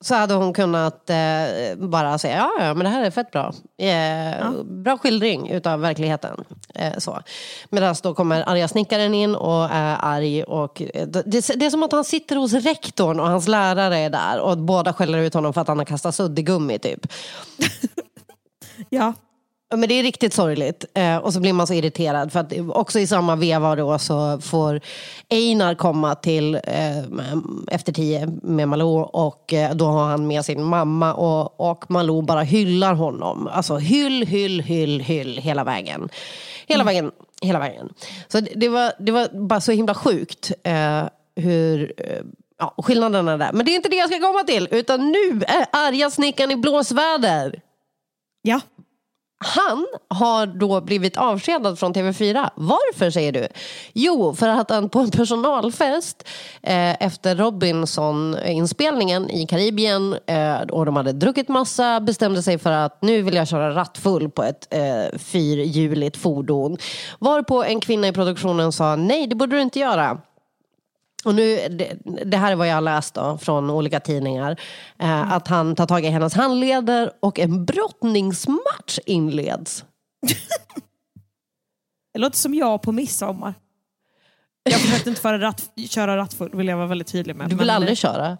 Så 0.04 0.14
hade 0.14 0.34
hon 0.34 0.52
kunnat 0.52 1.10
eh, 1.10 1.76
bara 1.76 2.18
säga, 2.18 2.36
ja, 2.36 2.52
ja 2.58 2.74
men 2.74 2.84
det 2.84 2.90
här 2.90 3.04
är 3.04 3.10
fett 3.10 3.30
bra. 3.30 3.52
Eh, 3.78 4.62
Bra 4.62 4.98
skildring 4.98 5.50
utav 5.50 5.80
verkligheten. 5.80 6.44
Eh, 6.74 6.98
så. 6.98 7.20
Medan 7.70 7.94
då 8.02 8.14
kommer 8.14 8.48
arga 8.48 8.68
snickaren 8.68 9.14
in 9.14 9.34
och 9.34 9.64
är 9.70 9.96
arg. 10.00 10.42
Och, 10.42 10.82
eh, 10.82 11.08
det, 11.08 11.24
det 11.56 11.66
är 11.66 11.70
som 11.70 11.82
att 11.82 11.92
han 11.92 12.04
sitter 12.04 12.36
hos 12.36 12.52
rektorn 12.52 13.20
och 13.20 13.26
hans 13.26 13.48
lärare 13.48 13.98
är 13.98 14.10
där. 14.10 14.40
Och 14.40 14.58
båda 14.58 14.92
skäller 14.92 15.18
ut 15.18 15.34
honom 15.34 15.52
för 15.52 15.60
att 15.60 15.68
han 15.68 15.78
har 15.78 15.84
kastat 15.84 16.14
suddgummi 16.14 16.78
typ. 16.78 17.06
Ja, 18.90 19.12
Ja, 19.12 19.12
Men 19.70 19.88
det 19.88 19.94
är 19.94 20.02
riktigt 20.02 20.34
sorgligt. 20.34 20.84
Eh, 20.94 21.16
och 21.16 21.32
så 21.32 21.40
blir 21.40 21.52
man 21.52 21.66
så 21.66 21.74
irriterad. 21.74 22.32
För 22.32 22.40
att 22.40 22.52
också 22.68 22.98
i 22.98 23.06
samma 23.06 23.36
veva 23.36 23.76
då 23.76 23.98
så 23.98 24.40
får 24.40 24.80
Einar 25.30 25.74
komma 25.74 26.14
till 26.14 26.54
eh, 26.54 26.98
efter 27.70 27.92
tio 27.92 28.26
med 28.42 28.68
Malou. 28.68 29.00
Och 29.02 29.52
eh, 29.52 29.74
då 29.74 29.84
har 29.86 30.04
han 30.04 30.26
med 30.26 30.44
sin 30.44 30.62
mamma. 30.64 31.14
Och, 31.14 31.70
och 31.70 31.90
Malou 31.90 32.22
bara 32.22 32.42
hyllar 32.42 32.94
honom. 32.94 33.48
Alltså 33.52 33.76
hyll, 33.76 34.26
hyll, 34.26 34.60
hyll, 34.60 35.00
hyll 35.00 35.38
hela 35.38 35.64
vägen. 35.64 36.08
Hela 36.66 36.84
vägen. 36.84 37.10
Hela 37.42 37.58
vägen. 37.58 37.92
Så 38.28 38.40
det, 38.40 38.52
det, 38.56 38.68
var, 38.68 38.92
det 38.98 39.12
var 39.12 39.28
bara 39.48 39.60
så 39.60 39.72
himla 39.72 39.94
sjukt 39.94 40.52
eh, 40.62 41.04
hur... 41.36 41.92
Eh, 41.96 42.22
ja, 42.58 42.74
skillnaderna 42.78 43.36
där. 43.36 43.52
Men 43.52 43.66
det 43.66 43.72
är 43.72 43.76
inte 43.76 43.88
det 43.88 43.96
jag 43.96 44.10
ska 44.10 44.20
komma 44.20 44.44
till. 44.44 44.68
Utan 44.70 45.08
nu 45.08 45.42
är 45.46 45.66
arga 45.72 46.10
snickaren 46.10 46.50
i 46.50 46.56
blåsväder. 46.56 47.60
ja. 48.42 48.60
Han 49.40 49.86
har 50.08 50.46
då 50.46 50.80
blivit 50.80 51.16
avskedad 51.16 51.78
från 51.78 51.94
TV4. 51.94 52.50
Varför 52.54 53.10
säger 53.10 53.32
du? 53.32 53.48
Jo, 53.92 54.34
för 54.34 54.48
att 54.48 54.70
han 54.70 54.88
på 54.88 54.98
en 54.98 55.10
personalfest 55.10 56.28
eh, 56.62 57.06
efter 57.06 57.36
Robinson-inspelningen 57.36 59.30
i 59.30 59.46
Karibien 59.46 60.16
eh, 60.26 60.60
och 60.60 60.86
de 60.86 60.96
hade 60.96 61.12
druckit 61.12 61.48
massa 61.48 62.00
bestämde 62.00 62.42
sig 62.42 62.58
för 62.58 62.72
att 62.72 63.02
nu 63.02 63.22
vill 63.22 63.34
jag 63.34 63.48
köra 63.48 63.74
rattfull 63.74 64.30
på 64.30 64.42
ett 64.42 64.68
eh, 64.70 65.18
fyrhjuligt 65.18 66.16
fordon. 66.16 66.76
Varpå 67.18 67.64
en 67.64 67.80
kvinna 67.80 68.08
i 68.08 68.12
produktionen 68.12 68.72
sa 68.72 68.96
nej, 68.96 69.26
det 69.26 69.34
borde 69.34 69.56
du 69.56 69.62
inte 69.62 69.78
göra. 69.78 70.20
Och 71.24 71.34
nu, 71.34 71.68
det, 71.68 71.96
det 72.24 72.36
här 72.36 72.52
är 72.52 72.56
vad 72.56 72.68
jag 72.68 72.74
har 72.74 72.80
läst 72.80 73.14
då, 73.14 73.38
från 73.38 73.70
olika 73.70 74.00
tidningar. 74.00 74.60
Eh, 74.98 75.32
Att 75.32 75.48
han 75.48 75.74
tar 75.76 75.86
tag 75.86 76.04
i 76.04 76.08
hennes 76.08 76.34
handleder 76.34 77.10
och 77.20 77.38
en 77.38 77.64
brottningsmatch 77.64 78.98
inleds. 79.06 79.84
Det 82.12 82.18
låter 82.18 82.36
som 82.36 82.54
jag 82.54 82.82
på 82.82 82.92
midsommar. 82.92 83.54
Jag 84.62 84.80
försökte 84.80 85.10
inte 85.10 85.38
ratt, 85.38 85.70
köra 85.88 86.16
rattfull, 86.16 86.50
vill 86.54 86.68
jag 86.68 86.76
vara 86.76 86.86
väldigt 86.86 87.08
tydlig 87.08 87.36
med. 87.36 87.48
Du 87.48 87.56
vill 87.56 87.66
Men, 87.66 87.76
aldrig 87.76 87.98
köra? 87.98 88.38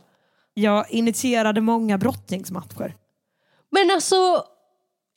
Jag 0.54 0.90
initierade 0.90 1.60
många 1.60 1.98
brottningsmatcher. 1.98 2.94
Men 3.70 3.90
alltså, 3.90 4.44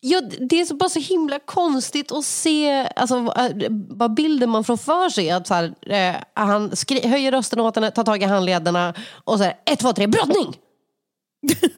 ja, 0.02 0.22
det 0.50 0.62
är 0.62 0.66
så 0.66 0.76
bara 0.76 0.90
så 0.90 1.00
himla 1.00 1.40
konstigt 1.40 2.12
att 2.12 2.26
se 2.26 2.88
alltså, 2.96 3.16
äh, 3.18 3.52
vad- 3.90 4.14
bilden 4.14 4.50
man 4.50 4.64
får 4.64 4.78
för 4.78 5.10
sig. 5.10 5.32
Att 5.32 5.48
så 5.48 5.54
här, 5.54 5.74
eh, 5.82 6.16
han 6.34 6.76
skri- 6.76 7.08
höjer 7.08 7.32
rösten 7.32 7.60
åt 7.60 7.76
henne, 7.76 7.92
tar 7.92 8.04
tag 8.04 8.22
i 8.24 8.26
handlederna 8.26 8.94
och 9.24 9.38
så 9.38 9.44
här, 9.44 9.54
ett, 9.66 9.80
två, 9.80 9.94
tre, 9.94 10.08
brottning! 10.08 10.56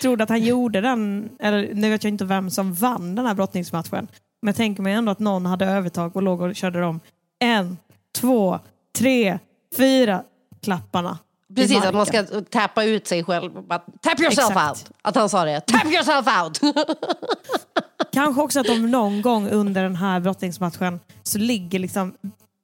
Trodde 0.00 0.24
att 0.24 0.30
han 0.30 0.42
gjorde 0.42 0.80
den, 0.80 1.30
eller 1.40 1.74
nu 1.74 1.90
vet 1.90 2.04
jag 2.04 2.12
inte 2.12 2.24
vem 2.24 2.50
som 2.50 2.74
vann 2.74 3.14
den 3.14 3.26
här 3.26 3.34
brottningsmatchen. 3.34 4.08
Men 4.42 4.48
jag 4.48 4.56
tänker 4.56 4.82
mig 4.82 4.92
ändå 4.92 5.12
att 5.12 5.18
någon 5.18 5.46
hade 5.46 5.66
övertag 5.66 6.16
och 6.16 6.22
låg 6.22 6.40
och 6.40 6.56
körde 6.56 6.80
dem. 6.80 7.00
En, 7.38 7.78
två, 8.16 8.58
tre, 8.98 9.38
fyra 9.76 10.22
klapparna. 10.62 11.18
Precis, 11.56 11.84
att 11.84 11.94
man 11.94 12.06
ska 12.06 12.24
tappa 12.50 12.84
ut 12.84 13.06
sig 13.06 13.24
själv. 13.24 13.52
Bara, 13.62 13.78
Tap 13.78 14.20
yourself 14.20 14.50
Exakt. 14.50 14.68
out! 14.68 14.90
Att 15.02 15.16
han 15.16 15.28
sa 15.28 15.44
det. 15.44 15.60
Tap 15.60 15.86
yourself 15.92 16.26
out! 16.42 16.60
Kanske 18.12 18.42
också 18.42 18.60
att 18.60 18.66
de 18.66 18.90
någon 18.90 19.22
gång 19.22 19.48
under 19.48 19.82
den 19.82 19.96
här 19.96 20.20
brottningsmatchen 20.20 21.00
så 21.22 21.38
ligger 21.38 21.78
liksom 21.78 22.14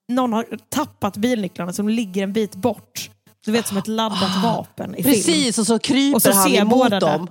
någon 0.08 0.32
har 0.32 0.46
tappat 0.68 1.16
bilnycklarna 1.16 1.72
som 1.72 1.88
ligger 1.88 2.22
en 2.22 2.32
bit 2.32 2.54
bort. 2.54 3.10
Du 3.44 3.52
vet 3.52 3.68
som 3.68 3.76
ett 3.76 3.88
laddat 3.88 4.36
vapen 4.42 4.94
i 4.94 5.02
film. 5.02 5.14
Precis, 5.14 5.58
och 5.58 5.66
så 5.66 5.78
kryper 5.78 6.16
Och 6.16 6.22
så 6.22 6.32
han 6.32 6.48
ser 6.48 6.60
emot 6.60 7.00
dem. 7.00 7.30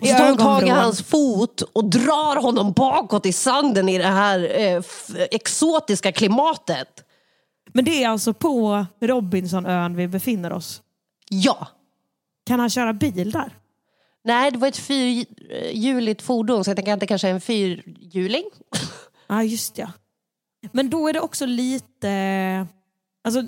Och 0.00 0.06
I 0.06 0.08
så 0.08 0.16
tar 0.16 0.28
hon 0.28 0.36
tag 0.36 0.66
i 0.66 0.70
hans 0.70 1.02
fot 1.02 1.62
och 1.62 1.84
drar 1.84 2.42
honom 2.42 2.72
bakåt 2.72 3.26
i 3.26 3.32
sanden 3.32 3.88
i 3.88 3.98
det 3.98 4.06
här 4.06 4.60
eh, 4.60 4.82
exotiska 5.30 6.12
klimatet. 6.12 7.04
Men 7.72 7.84
det 7.84 8.04
är 8.04 8.08
alltså 8.08 8.32
på 8.32 8.86
Robinsonön 9.00 9.96
vi 9.96 10.08
befinner 10.08 10.52
oss. 10.52 10.82
Ja. 11.30 11.68
Kan 12.46 12.60
han 12.60 12.70
köra 12.70 12.92
bil 12.92 13.30
där? 13.30 13.52
Nej, 14.24 14.50
det 14.50 14.58
var 14.58 14.68
ett 14.68 14.76
fyrhjuligt 14.76 16.22
fordon 16.22 16.64
så 16.64 16.70
jag 16.70 16.76
tänker 16.76 16.92
att 16.92 17.00
det 17.00 17.06
kanske 17.06 17.28
är 17.28 17.32
en 17.32 17.40
fyrhjuling. 17.40 18.44
Ja, 19.26 19.42
just 19.42 19.74
det. 19.74 19.92
Men 20.72 20.90
då 20.90 21.08
är 21.08 21.12
det 21.12 21.20
också 21.20 21.46
lite... 21.46 22.66
Alltså, 23.24 23.46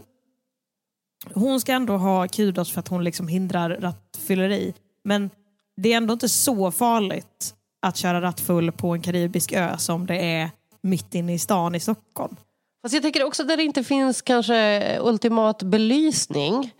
hon 1.34 1.60
ska 1.60 1.72
ändå 1.72 1.96
ha 1.96 2.28
kudos 2.28 2.72
för 2.72 2.80
att 2.80 2.88
hon 2.88 3.04
liksom 3.04 3.28
hindrar 3.28 3.70
rattfylleri. 3.70 4.74
Men 5.04 5.30
det 5.76 5.92
är 5.92 5.96
ändå 5.96 6.12
inte 6.12 6.28
så 6.28 6.70
farligt 6.70 7.54
att 7.82 7.96
köra 7.96 8.20
rattfull 8.20 8.72
på 8.72 8.94
en 8.94 9.02
karibisk 9.02 9.52
ö 9.52 9.78
som 9.78 10.06
det 10.06 10.16
är 10.16 10.50
mitt 10.82 11.14
inne 11.14 11.34
i 11.34 11.38
stan 11.38 11.74
i 11.74 11.80
Stockholm. 11.80 12.36
Fast 12.82 12.94
jag 12.94 13.02
tänker 13.02 13.24
också 13.24 13.44
där 13.44 13.56
det 13.56 13.62
inte 13.62 13.84
finns 13.84 14.22
kanske 14.22 14.98
ultimat 15.00 15.62
belysning. 15.62 16.72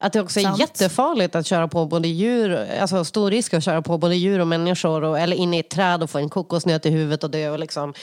Att 0.00 0.12
det 0.12 0.20
också 0.20 0.40
är 0.40 0.44
Sant. 0.44 0.58
jättefarligt 0.58 1.34
att 1.34 1.46
köra 1.46 1.68
på 1.68 1.86
både 1.86 2.08
djur, 2.08 2.70
alltså 2.80 3.04
stor 3.04 3.30
risk 3.30 3.54
att 3.54 3.64
köra 3.64 3.82
på 3.82 3.98
både 3.98 4.16
djur 4.16 4.40
och 4.40 4.46
människor. 4.46 5.04
Och, 5.04 5.18
eller 5.18 5.36
in 5.36 5.54
i 5.54 5.58
ett 5.58 5.70
träd 5.70 6.02
och 6.02 6.10
få 6.10 6.18
en 6.18 6.28
kokosnöt 6.28 6.86
i 6.86 6.90
huvudet 6.90 7.24
och 7.24 7.30
dö. 7.30 7.50
Och 7.50 7.58
liksom, 7.58 7.94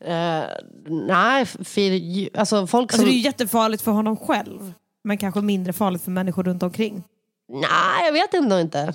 eh, 0.00 0.42
nej, 0.86 1.46
fyr, 1.46 2.28
alltså 2.34 2.66
folk 2.66 2.84
Alltså, 2.84 2.96
som... 2.96 3.04
det 3.06 3.12
är 3.12 3.14
ju 3.14 3.20
jättefarligt 3.20 3.82
för 3.82 3.92
honom 3.92 4.16
själv. 4.16 4.72
Men 5.04 5.18
kanske 5.18 5.40
mindre 5.40 5.72
farligt 5.72 6.02
för 6.02 6.10
människor 6.10 6.42
runt 6.44 6.62
omkring. 6.62 7.04
Nej, 7.48 8.04
jag 8.06 8.12
vet 8.12 8.34
ändå 8.34 8.60
inte. 8.60 8.94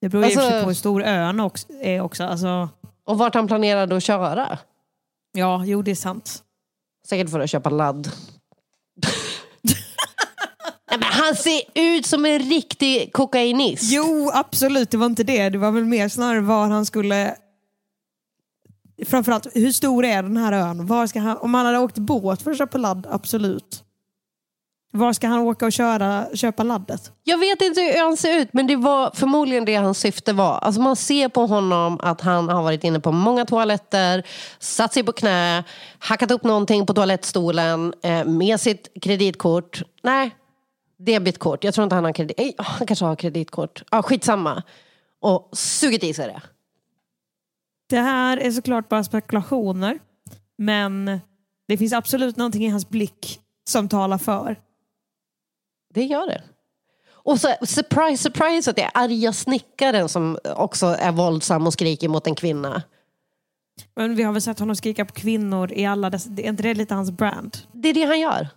Det 0.00 0.08
beror 0.08 0.24
ju 0.24 0.30
för 0.30 0.40
Alltså- 0.40 0.60
på 0.60 0.66
hur 0.66 0.74
stor 0.74 1.02
ön 1.02 1.40
också 1.40 1.66
är 1.82 2.00
också. 2.00 2.24
Alltså, 2.24 2.68
Och 3.06 3.18
vart 3.18 3.34
han 3.34 3.46
planerade 3.46 3.96
att 3.96 4.02
köra. 4.02 4.58
ja, 5.32 5.64
jo 5.66 5.82
det 5.82 5.90
är 5.90 5.94
sant. 5.94 6.42
Säkert 7.06 7.30
för 7.30 7.40
att 7.40 7.50
köpa 7.50 7.70
ladd. 7.70 8.12
Han 11.00 11.36
ser 11.36 11.60
ut 11.74 12.06
som 12.06 12.24
en 12.24 12.38
riktig 12.38 13.12
kokainist. 13.12 13.92
Jo, 13.92 14.30
absolut. 14.34 14.90
Det 14.90 14.96
var 14.96 15.06
inte 15.06 15.24
det. 15.24 15.48
Det 15.48 15.58
var 15.58 15.70
väl 15.70 15.84
mer 15.84 16.08
snarare 16.08 16.40
var 16.40 16.68
han 16.68 16.86
skulle... 16.86 17.36
Framförallt, 19.06 19.46
hur 19.54 19.72
stor 19.72 20.04
är 20.04 20.22
den 20.22 20.36
här 20.36 20.52
ön? 20.52 20.86
Var 20.86 21.06
ska 21.06 21.20
han... 21.20 21.36
Om 21.36 21.54
han 21.54 21.66
hade 21.66 21.78
åkt 21.78 21.98
båt 21.98 22.42
för 22.42 22.50
att 22.50 22.58
köpa 22.58 22.78
ladd, 22.78 23.06
absolut. 23.10 23.84
Var 24.96 25.12
ska 25.12 25.26
han 25.26 25.38
åka 25.38 25.66
och 25.66 25.72
köra, 25.72 26.26
köpa 26.34 26.62
laddet? 26.62 27.12
Jag 27.24 27.38
vet 27.38 27.62
inte 27.62 27.80
hur 27.80 28.02
han 28.02 28.16
ser 28.16 28.38
ut, 28.38 28.48
men 28.52 28.66
det 28.66 28.76
var 28.76 29.10
förmodligen 29.14 29.64
det 29.64 29.74
hans 29.74 29.98
syfte 29.98 30.32
var. 30.32 30.58
Alltså 30.58 30.80
man 30.80 30.96
ser 30.96 31.28
på 31.28 31.46
honom 31.46 32.00
att 32.02 32.20
han 32.20 32.48
har 32.48 32.62
varit 32.62 32.84
inne 32.84 33.00
på 33.00 33.12
många 33.12 33.44
toaletter, 33.44 34.26
satt 34.58 34.92
sig 34.92 35.02
på 35.04 35.12
knä, 35.12 35.64
hackat 35.98 36.30
upp 36.30 36.44
någonting 36.44 36.86
på 36.86 36.94
toalettstolen 36.94 37.94
eh, 38.02 38.24
med 38.24 38.60
sitt 38.60 38.88
kreditkort. 39.02 39.82
Nej, 40.02 40.30
debitkort. 40.98 41.64
Jag 41.64 41.74
tror 41.74 41.82
inte 41.82 41.94
han 41.94 42.04
har 42.04 42.12
kredit... 42.12 42.40
Eh, 42.40 42.50
han 42.56 42.86
kanske 42.86 43.04
har 43.04 43.16
kreditkort. 43.16 43.82
Ja, 43.90 44.02
skitsamma. 44.02 44.62
Och 45.20 45.48
sugit 45.52 46.04
i 46.04 46.14
sig 46.14 46.26
det. 46.26 46.40
Det 47.88 48.00
här 48.00 48.36
är 48.36 48.50
såklart 48.50 48.88
bara 48.88 49.04
spekulationer. 49.04 49.98
Men 50.58 51.20
det 51.68 51.76
finns 51.76 51.92
absolut 51.92 52.36
någonting 52.36 52.64
i 52.64 52.68
hans 52.68 52.88
blick 52.88 53.40
som 53.68 53.88
talar 53.88 54.18
för. 54.18 54.56
Det 55.96 56.04
gör 56.04 56.26
det. 56.26 56.42
Och 57.08 57.40
så, 57.40 57.54
surprise, 57.62 58.22
surprise 58.22 58.70
att 58.70 58.76
det 58.76 58.82
är 58.82 58.90
arga 58.94 59.32
snickaren 59.32 60.08
som 60.08 60.38
också 60.56 60.86
är 60.86 61.12
våldsam 61.12 61.66
och 61.66 61.72
skriker 61.72 62.08
mot 62.08 62.26
en 62.26 62.34
kvinna. 62.34 62.82
Men 63.94 64.14
vi 64.14 64.22
har 64.22 64.32
väl 64.32 64.42
sett 64.42 64.58
honom 64.58 64.76
skrika 64.76 65.04
på 65.04 65.12
kvinnor 65.12 65.72
i 65.72 65.86
alla 65.86 66.10
dessa... 66.10 66.30
Är 66.30 66.48
inte 66.48 66.62
det 66.62 66.74
lite 66.74 66.94
hans 66.94 67.10
brand? 67.10 67.56
Det 67.72 67.88
är 67.88 67.94
det 67.94 68.04
han 68.04 68.20
gör. 68.20 68.48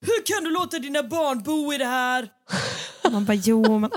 Hur 0.00 0.26
kan 0.26 0.44
du 0.44 0.50
låta 0.50 0.78
dina 0.78 1.02
barn 1.02 1.42
bo 1.42 1.72
i 1.72 1.78
det 1.78 1.84
här? 1.84 2.28
Man 3.10 3.24
bara, 3.24 3.34
jo 3.34 3.78
men... 3.78 3.90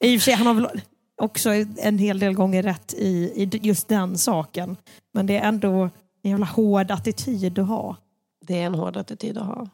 I 0.00 0.16
och 0.16 0.20
för 0.20 0.24
sig, 0.24 0.34
han 0.34 0.46
har 0.46 0.54
väl 0.54 0.80
också 1.22 1.50
en 1.76 1.98
hel 1.98 2.18
del 2.18 2.34
gånger 2.34 2.62
rätt 2.62 2.94
i, 2.94 3.08
i 3.42 3.50
just 3.62 3.88
den 3.88 4.18
saken. 4.18 4.76
Men 5.12 5.26
det 5.26 5.36
är 5.36 5.48
ändå 5.48 5.90
en 6.22 6.30
jävla 6.30 6.46
hård 6.46 6.90
attityd 6.90 7.58
att 7.58 7.68
ha. 7.68 7.96
Det 8.46 8.60
är 8.62 8.66
en 8.66 8.74
hård 8.74 8.96
attityd 8.96 9.38
att 9.38 9.46
ha. 9.46 9.68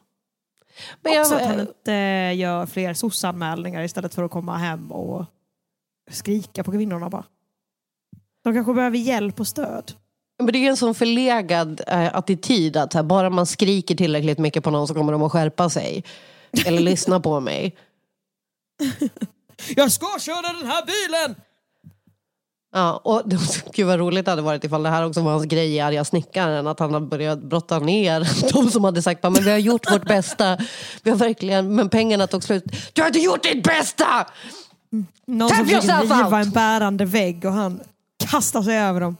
Men 1.00 1.20
också 1.20 1.34
att 1.34 1.46
han 1.46 1.60
inte 1.60 1.92
gör 2.36 2.66
fler 2.66 2.94
SOS-anmälningar 2.94 3.82
istället 3.82 4.14
för 4.14 4.22
att 4.22 4.30
komma 4.30 4.56
hem 4.56 4.92
och 4.92 5.24
skrika 6.10 6.64
på 6.64 6.72
kvinnorna 6.72 7.10
bara. 7.10 7.24
De 8.44 8.54
kanske 8.54 8.74
behöver 8.74 8.98
hjälp 8.98 9.40
och 9.40 9.46
stöd. 9.46 9.92
Men 10.38 10.52
det 10.52 10.58
är 10.58 10.70
en 10.70 10.76
sån 10.76 10.94
förlegad 10.94 11.80
eh, 11.86 12.16
attityd 12.16 12.76
att 12.76 12.94
här, 12.94 13.02
bara 13.02 13.30
man 13.30 13.46
skriker 13.46 13.94
tillräckligt 13.94 14.38
mycket 14.38 14.64
på 14.64 14.70
någon 14.70 14.88
så 14.88 14.94
kommer 14.94 15.12
de 15.12 15.22
att 15.22 15.32
skärpa 15.32 15.70
sig. 15.70 16.04
Eller 16.66 16.80
lyssna 16.80 17.20
på 17.20 17.40
mig. 17.40 17.76
Jag 19.76 19.92
ska 19.92 20.06
köra 20.20 20.52
den 20.52 20.66
här 20.66 20.86
bilen! 20.86 21.36
Ja, 22.74 23.00
och 23.04 23.22
gud 23.74 23.86
vad 23.86 23.98
roligt 23.98 24.24
det 24.24 24.30
hade 24.30 24.42
varit 24.42 24.64
ifall 24.64 24.82
det 24.82 24.88
här 24.88 25.06
också 25.06 25.20
var 25.20 25.32
hans 25.32 25.44
grej 25.44 25.74
i 25.74 25.80
Arga 25.80 26.04
snickaren. 26.04 26.66
Att 26.66 26.80
han 26.80 26.94
har 26.94 27.00
börjat 27.00 27.42
brotta 27.42 27.78
ner 27.78 28.52
de 28.52 28.70
som 28.70 28.84
hade 28.84 29.02
sagt 29.02 29.22
men 29.22 29.34
vi 29.34 29.50
har 29.50 29.58
gjort 29.58 29.92
vårt 29.92 30.04
bästa. 30.04 30.58
Vi 31.02 31.10
har 31.10 31.18
verkligen, 31.18 31.74
men 31.74 31.88
pengarna 31.88 32.26
tog 32.26 32.42
slut. 32.42 32.64
Du 32.92 33.02
har 33.02 33.06
inte 33.06 33.18
gjort 33.18 33.42
ditt 33.42 33.64
bästa! 33.64 34.26
Någon 35.26 35.48
som 35.48 35.66
försöker 35.66 36.24
riva 36.24 36.40
en 36.40 36.50
bärande 36.50 37.04
vägg 37.04 37.44
och 37.44 37.52
han 37.52 37.80
kastar 38.30 38.62
sig 38.62 38.78
över 38.78 39.00
dem. 39.00 39.16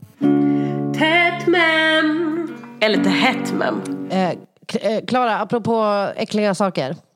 Tätt 0.94 1.46
mem. 1.46 2.48
Eller 2.80 2.98
inte 2.98 3.10
hett 3.10 3.52
mem. 3.52 4.08
Eh, 4.10 4.30
eh, 4.74 5.04
Klara, 5.06 5.38
apropå 5.38 6.08
äckliga 6.16 6.54
saker. 6.54 6.96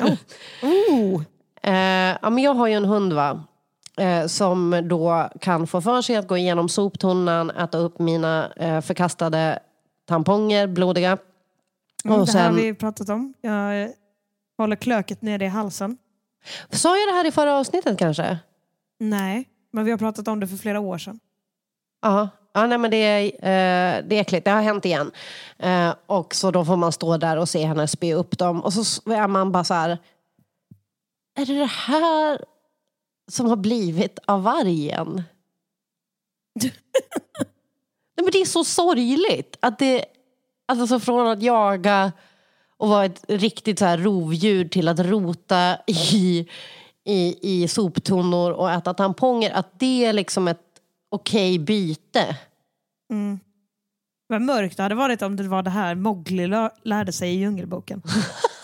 Oh. 0.00 0.14
Oh. 0.62 1.22
Eh, 1.62 2.16
ja, 2.22 2.30
men 2.30 2.38
jag 2.38 2.54
har 2.54 2.66
ju 2.66 2.74
en 2.74 2.84
hund 2.84 3.12
va. 3.12 3.44
Eh, 3.98 4.26
som 4.26 4.80
då 4.88 5.28
kan 5.40 5.66
få 5.66 5.80
för 5.80 6.02
sig 6.02 6.16
att 6.16 6.28
gå 6.28 6.36
igenom 6.36 6.68
soptunnan, 6.68 7.50
äta 7.50 7.78
upp 7.78 7.98
mina 7.98 8.52
eh, 8.56 8.80
förkastade 8.80 9.58
tamponger, 10.06 10.66
blodiga. 10.66 11.18
Mm, 12.04 12.24
det 12.24 12.32
här 12.32 12.50
har 12.50 12.56
vi 12.56 12.74
pratat 12.74 13.08
om. 13.08 13.34
Jag 13.40 13.82
eh, 13.82 13.88
håller 14.58 14.76
klöket 14.76 15.22
nere 15.22 15.44
i 15.44 15.48
halsen. 15.48 15.96
Sa 16.70 16.96
jag 16.98 17.08
det 17.08 17.12
här 17.12 17.26
i 17.26 17.30
förra 17.30 17.54
avsnittet 17.54 17.98
kanske? 17.98 18.38
Nej, 19.00 19.48
men 19.72 19.84
vi 19.84 19.90
har 19.90 19.98
pratat 19.98 20.28
om 20.28 20.40
det 20.40 20.46
för 20.46 20.56
flera 20.56 20.80
år 20.80 20.98
sedan. 20.98 21.20
Ja, 22.02 22.28
ja 22.52 22.66
nej, 22.66 22.78
men 22.78 22.90
det, 22.90 22.96
är, 22.96 23.24
eh, 23.24 24.04
det 24.08 24.16
är 24.16 24.20
äckligt. 24.20 24.44
Det 24.44 24.50
har 24.50 24.62
hänt 24.62 24.84
igen. 24.84 25.10
Eh, 25.58 25.94
och 26.06 26.34
så 26.34 26.50
då 26.50 26.64
får 26.64 26.76
man 26.76 26.92
stå 26.92 27.16
där 27.16 27.36
och 27.36 27.48
se 27.48 27.66
henne 27.66 27.88
spy 27.88 28.12
upp 28.12 28.38
dem. 28.38 28.64
Och 28.64 28.72
så 28.72 29.12
är 29.12 29.28
man 29.28 29.52
bara 29.52 29.64
så 29.64 29.74
här. 29.74 29.98
Är 31.38 31.46
det 31.46 31.58
det 31.58 31.70
här 31.70 32.38
som 33.28 33.46
har 33.46 33.56
blivit 33.56 34.18
av 34.26 34.42
vargen? 34.42 35.22
nej, 36.62 36.72
men 38.16 38.30
det 38.32 38.40
är 38.40 38.44
så 38.44 38.64
sorgligt. 38.64 39.56
Att 39.60 39.78
det, 39.78 40.04
alltså 40.66 41.00
från 41.00 41.26
att 41.26 41.42
jaga 41.42 42.12
och 42.76 42.88
vara 42.88 43.04
ett 43.04 43.24
riktigt 43.28 43.78
så 43.78 43.84
här 43.84 43.98
rovdjur 43.98 44.68
till 44.68 44.88
att 44.88 45.00
rota 45.00 45.78
i, 45.86 46.48
i, 47.04 47.38
i 47.62 47.68
soptunnor 47.68 48.50
och 48.50 48.70
äta 48.70 48.94
tamponger. 48.94 49.50
Att 49.50 49.80
det 49.80 50.04
är 50.04 50.12
liksom 50.12 50.48
ett 50.48 50.62
okej 51.08 51.58
byte. 51.58 52.36
Mm. 53.10 53.40
Vad 54.26 54.42
mörkt 54.42 54.76
det 54.76 54.82
hade 54.82 54.94
varit 54.94 55.22
om 55.22 55.36
det 55.36 55.48
var 55.48 55.62
det 55.62 55.70
här 55.70 55.94
Mowgli 55.94 56.48
lärde 56.82 57.12
sig 57.12 57.34
i 57.34 57.38
Djungelboken. 57.38 58.02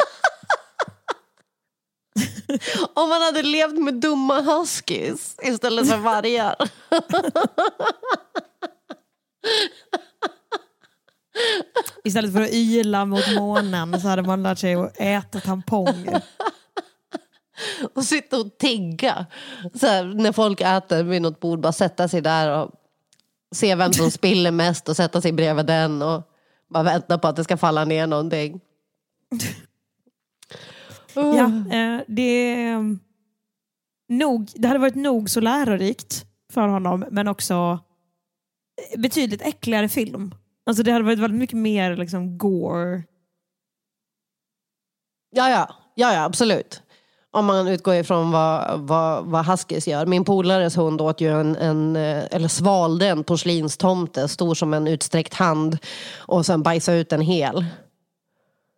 om 2.95 3.09
man 3.09 3.23
hade 3.23 3.43
levt 3.43 3.79
med 3.79 3.95
dumma 3.95 4.41
huskies 4.41 5.37
istället 5.43 5.89
för 5.89 5.97
vargar. 5.97 6.57
Istället 12.05 12.33
för 12.33 12.43
att 12.43 12.53
yla 12.53 13.05
mot 13.05 13.35
månen 13.35 14.01
så 14.01 14.09
hade 14.09 14.23
man 14.23 14.43
lärt 14.43 14.59
sig 14.59 14.75
att 14.75 15.01
äta 15.01 15.41
tamponger. 15.41 16.23
och 17.95 18.05
sitta 18.05 18.41
och 18.41 18.59
tigga. 18.59 19.27
Så 19.75 19.87
här, 19.87 20.05
när 20.05 20.33
folk 20.33 20.61
äter 20.61 21.03
vid 21.03 21.23
något 21.23 21.41
bord, 21.41 21.61
bara 21.61 21.73
sätta 21.73 22.09
sig 22.09 22.21
där 22.21 22.59
och 22.59 22.71
se 23.55 23.75
vem 23.75 23.93
som 23.93 24.11
spiller 24.21 24.51
mest 24.51 24.89
och 24.89 24.97
sätta 24.97 25.21
sig 25.21 25.33
bredvid 25.33 25.67
den 25.67 26.03
och 26.03 26.23
bara 26.69 26.83
vänta 26.83 27.19
på 27.19 27.29
att 27.29 27.37
det 27.37 27.45
ska 27.45 27.57
falla 27.57 27.85
ner 27.85 28.07
någonting. 28.07 28.61
Uh. 31.17 31.37
Ja, 31.37 31.77
eh, 31.77 32.01
det, 32.09 32.67
nog, 34.09 34.51
det 34.55 34.69
hade 34.69 34.81
varit 34.81 34.95
nog 34.95 35.31
så 35.31 35.41
lärorikt 35.41 36.27
för 36.53 36.69
honom 36.69 37.05
men 37.11 37.29
också 37.29 37.79
betydligt 38.97 39.43
äckligare 39.43 39.89
film. 39.89 40.35
Alltså 40.67 40.83
det 40.83 40.93
hade 40.93 41.05
varit 41.05 41.19
väldigt 41.19 41.41
mycket 41.41 41.59
mer 41.59 41.97
liksom 41.97 42.39
gore. 42.39 43.03
Ja, 45.31 45.51
ja, 45.51 45.75
ja, 45.95 46.15
ja 46.15 46.25
absolut. 46.25 46.83
Om 47.31 47.47
man 47.47 47.69
utgår 47.69 47.95
ifrån 47.95 48.31
vad, 48.31 48.81
vad, 48.81 49.25
vad 49.25 49.47
Huskies 49.47 49.89
gör. 49.89 50.07
Min 50.07 50.25
polares 50.25 50.77
hund 50.77 51.01
åt 51.01 51.21
ju 51.21 51.41
en, 51.41 51.57
en, 51.57 51.97
eller 51.97 52.49
svalde 52.49 53.09
en 53.09 53.25
porslinstomte 53.25 54.29
stor 54.29 54.55
som 54.55 54.75
en 54.75 54.87
utsträckt 54.87 55.35
hand 55.35 55.79
och 56.19 56.47
sen 56.47 56.63
bajsade 56.63 56.99
ut 56.99 57.13
en 57.13 57.21
hel. 57.21 57.65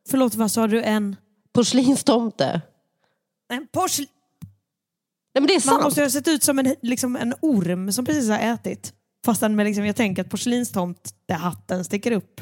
Förlåt, 0.09 0.35
vad 0.35 0.51
sa 0.51 0.67
du? 0.67 0.83
En? 0.83 1.17
Porslinstomte. 1.57 2.61
En 3.49 3.67
porslin... 3.67 4.07
Nej, 5.35 5.41
men 5.41 5.47
det 5.47 5.55
är 5.55 5.61
sant. 5.61 5.77
Man 5.77 5.85
måste 5.85 6.03
ha 6.03 6.11
sett 6.11 6.29
ut 6.29 6.43
som 6.43 6.59
en, 6.59 6.75
liksom 6.83 7.17
en 7.17 7.35
orm 7.43 7.93
som 7.93 8.05
precis 8.05 8.31
har 8.31 8.39
ätit. 8.39 8.93
Fastän 9.27 9.57
med 9.57 9.67
liksom, 9.67 9.87
jag 9.87 9.97
tänker 9.97 10.23
att 10.23 10.31
porslinstomtehatten 10.31 11.85
sticker 11.85 12.13
upp. 12.13 12.41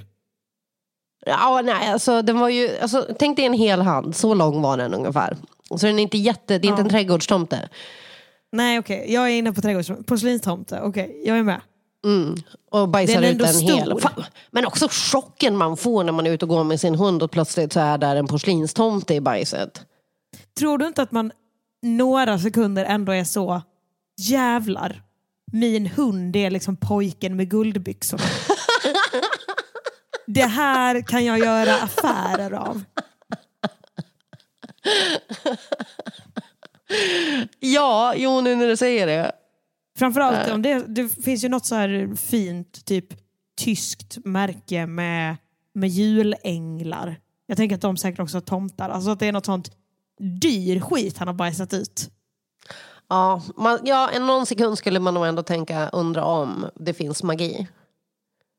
Ja, 1.27 1.61
nej, 1.65 1.93
alltså, 1.93 2.23
den 2.23 2.39
var 2.39 2.49
ju, 2.49 2.79
alltså, 2.79 3.07
tänk 3.19 3.37
dig 3.37 3.47
en 3.47 3.53
hel 3.53 3.81
hand, 3.81 4.17
så 4.17 4.35
lång 4.35 4.63
var 4.63 4.77
den 4.77 4.95
ungefär. 4.95 5.37
Så 5.77 5.87
den 5.87 5.99
är 5.99 6.03
inte 6.03 6.19
jätte, 6.19 6.59
det 6.59 6.67
är 6.67 6.69
ja. 6.69 6.73
inte 6.73 6.83
en 6.83 6.89
trädgårdstomte. 6.89 7.69
Nej 8.53 8.79
okej, 8.79 9.01
okay. 9.01 9.15
jag 9.15 9.31
är 9.31 9.39
inne 9.39 9.53
på 9.53 9.61
trädgårdstomte. 9.61 10.05
Porslinstomte, 10.05 10.81
okej, 10.81 11.05
okay. 11.05 11.23
jag 11.25 11.39
är 11.39 11.43
med. 11.43 11.61
Mm. 12.05 12.37
Och 12.71 12.89
bajsar 12.89 13.23
ut 13.23 13.43
en 13.43 13.61
hel. 13.61 14.01
Men 14.51 14.67
också 14.67 14.89
chocken 14.91 15.57
man 15.57 15.77
får 15.77 16.05
när 16.05 16.13
man 16.13 16.27
är 16.27 16.31
ute 16.31 16.45
och 16.45 16.49
går 16.49 16.65
med 16.65 16.81
sin 16.81 16.95
hund 16.95 17.23
och 17.23 17.31
plötsligt 17.31 17.73
så 17.73 17.81
är 17.81 17.99
där 17.99 18.17
en 18.17 18.27
porslinstomte 18.27 19.15
i 19.15 19.21
bajset. 19.21 19.83
Tror 20.59 20.79
du 20.79 20.87
inte 20.87 21.03
att 21.03 21.13
man 21.13 21.33
några 21.83 22.39
sekunder 22.39 22.85
ändå 22.85 23.13
är 23.13 23.25
så 23.25 23.63
jävlar, 24.17 25.03
min 25.53 25.87
hund 25.87 26.37
är 26.37 26.51
liksom 26.51 26.77
pojken 26.77 27.37
med 27.37 27.51
guldbyxorna. 27.51 28.25
det 30.27 30.47
här 30.47 31.01
kan 31.01 31.25
jag 31.25 31.39
göra 31.39 31.75
affärer 31.75 32.53
av. 32.53 32.83
ja, 37.61 38.15
jo 38.17 38.41
nu 38.41 38.57
när 38.57 38.67
du 38.67 38.77
säger 38.77 39.07
det. 39.07 39.33
Framförallt 39.99 40.51
om 40.51 40.63
det, 40.63 40.85
det 40.89 41.09
finns 41.09 41.45
ju 41.45 41.49
något 41.49 41.67
så 41.67 41.75
här 41.75 42.17
fint 42.17 42.85
typ 42.85 43.07
tyskt 43.59 44.19
märke 44.25 44.87
med, 44.87 45.37
med 45.75 45.91
julänglar. 45.91 47.21
Jag 47.47 47.57
tänker 47.57 47.77
att 47.77 47.83
de 47.83 47.97
säkert 47.97 48.21
också 48.21 48.37
har 48.37 48.43
tomtar. 48.43 48.91
Alltså 48.91 49.11
att 49.11 49.21
det 49.21 49.27
är 49.27 49.33
något 49.33 49.47
sånt 49.47 49.71
dyr 50.41 50.81
skit 50.81 51.19
han 51.19 51.29
har 51.29 51.35
bajsat 51.35 51.75
ut. 51.75 52.11
Ja, 53.09 53.43
man, 53.57 53.79
ja, 53.85 54.11
en 54.11 54.27
någon 54.27 54.47
sekund 54.47 54.79
skulle 54.79 55.01
man 55.01 55.15
nog 55.15 55.27
ändå 55.27 55.43
tänka, 55.43 55.89
undra 55.89 56.25
om 56.25 56.67
det 56.75 56.95
finns 56.95 57.23
magi. 57.23 57.69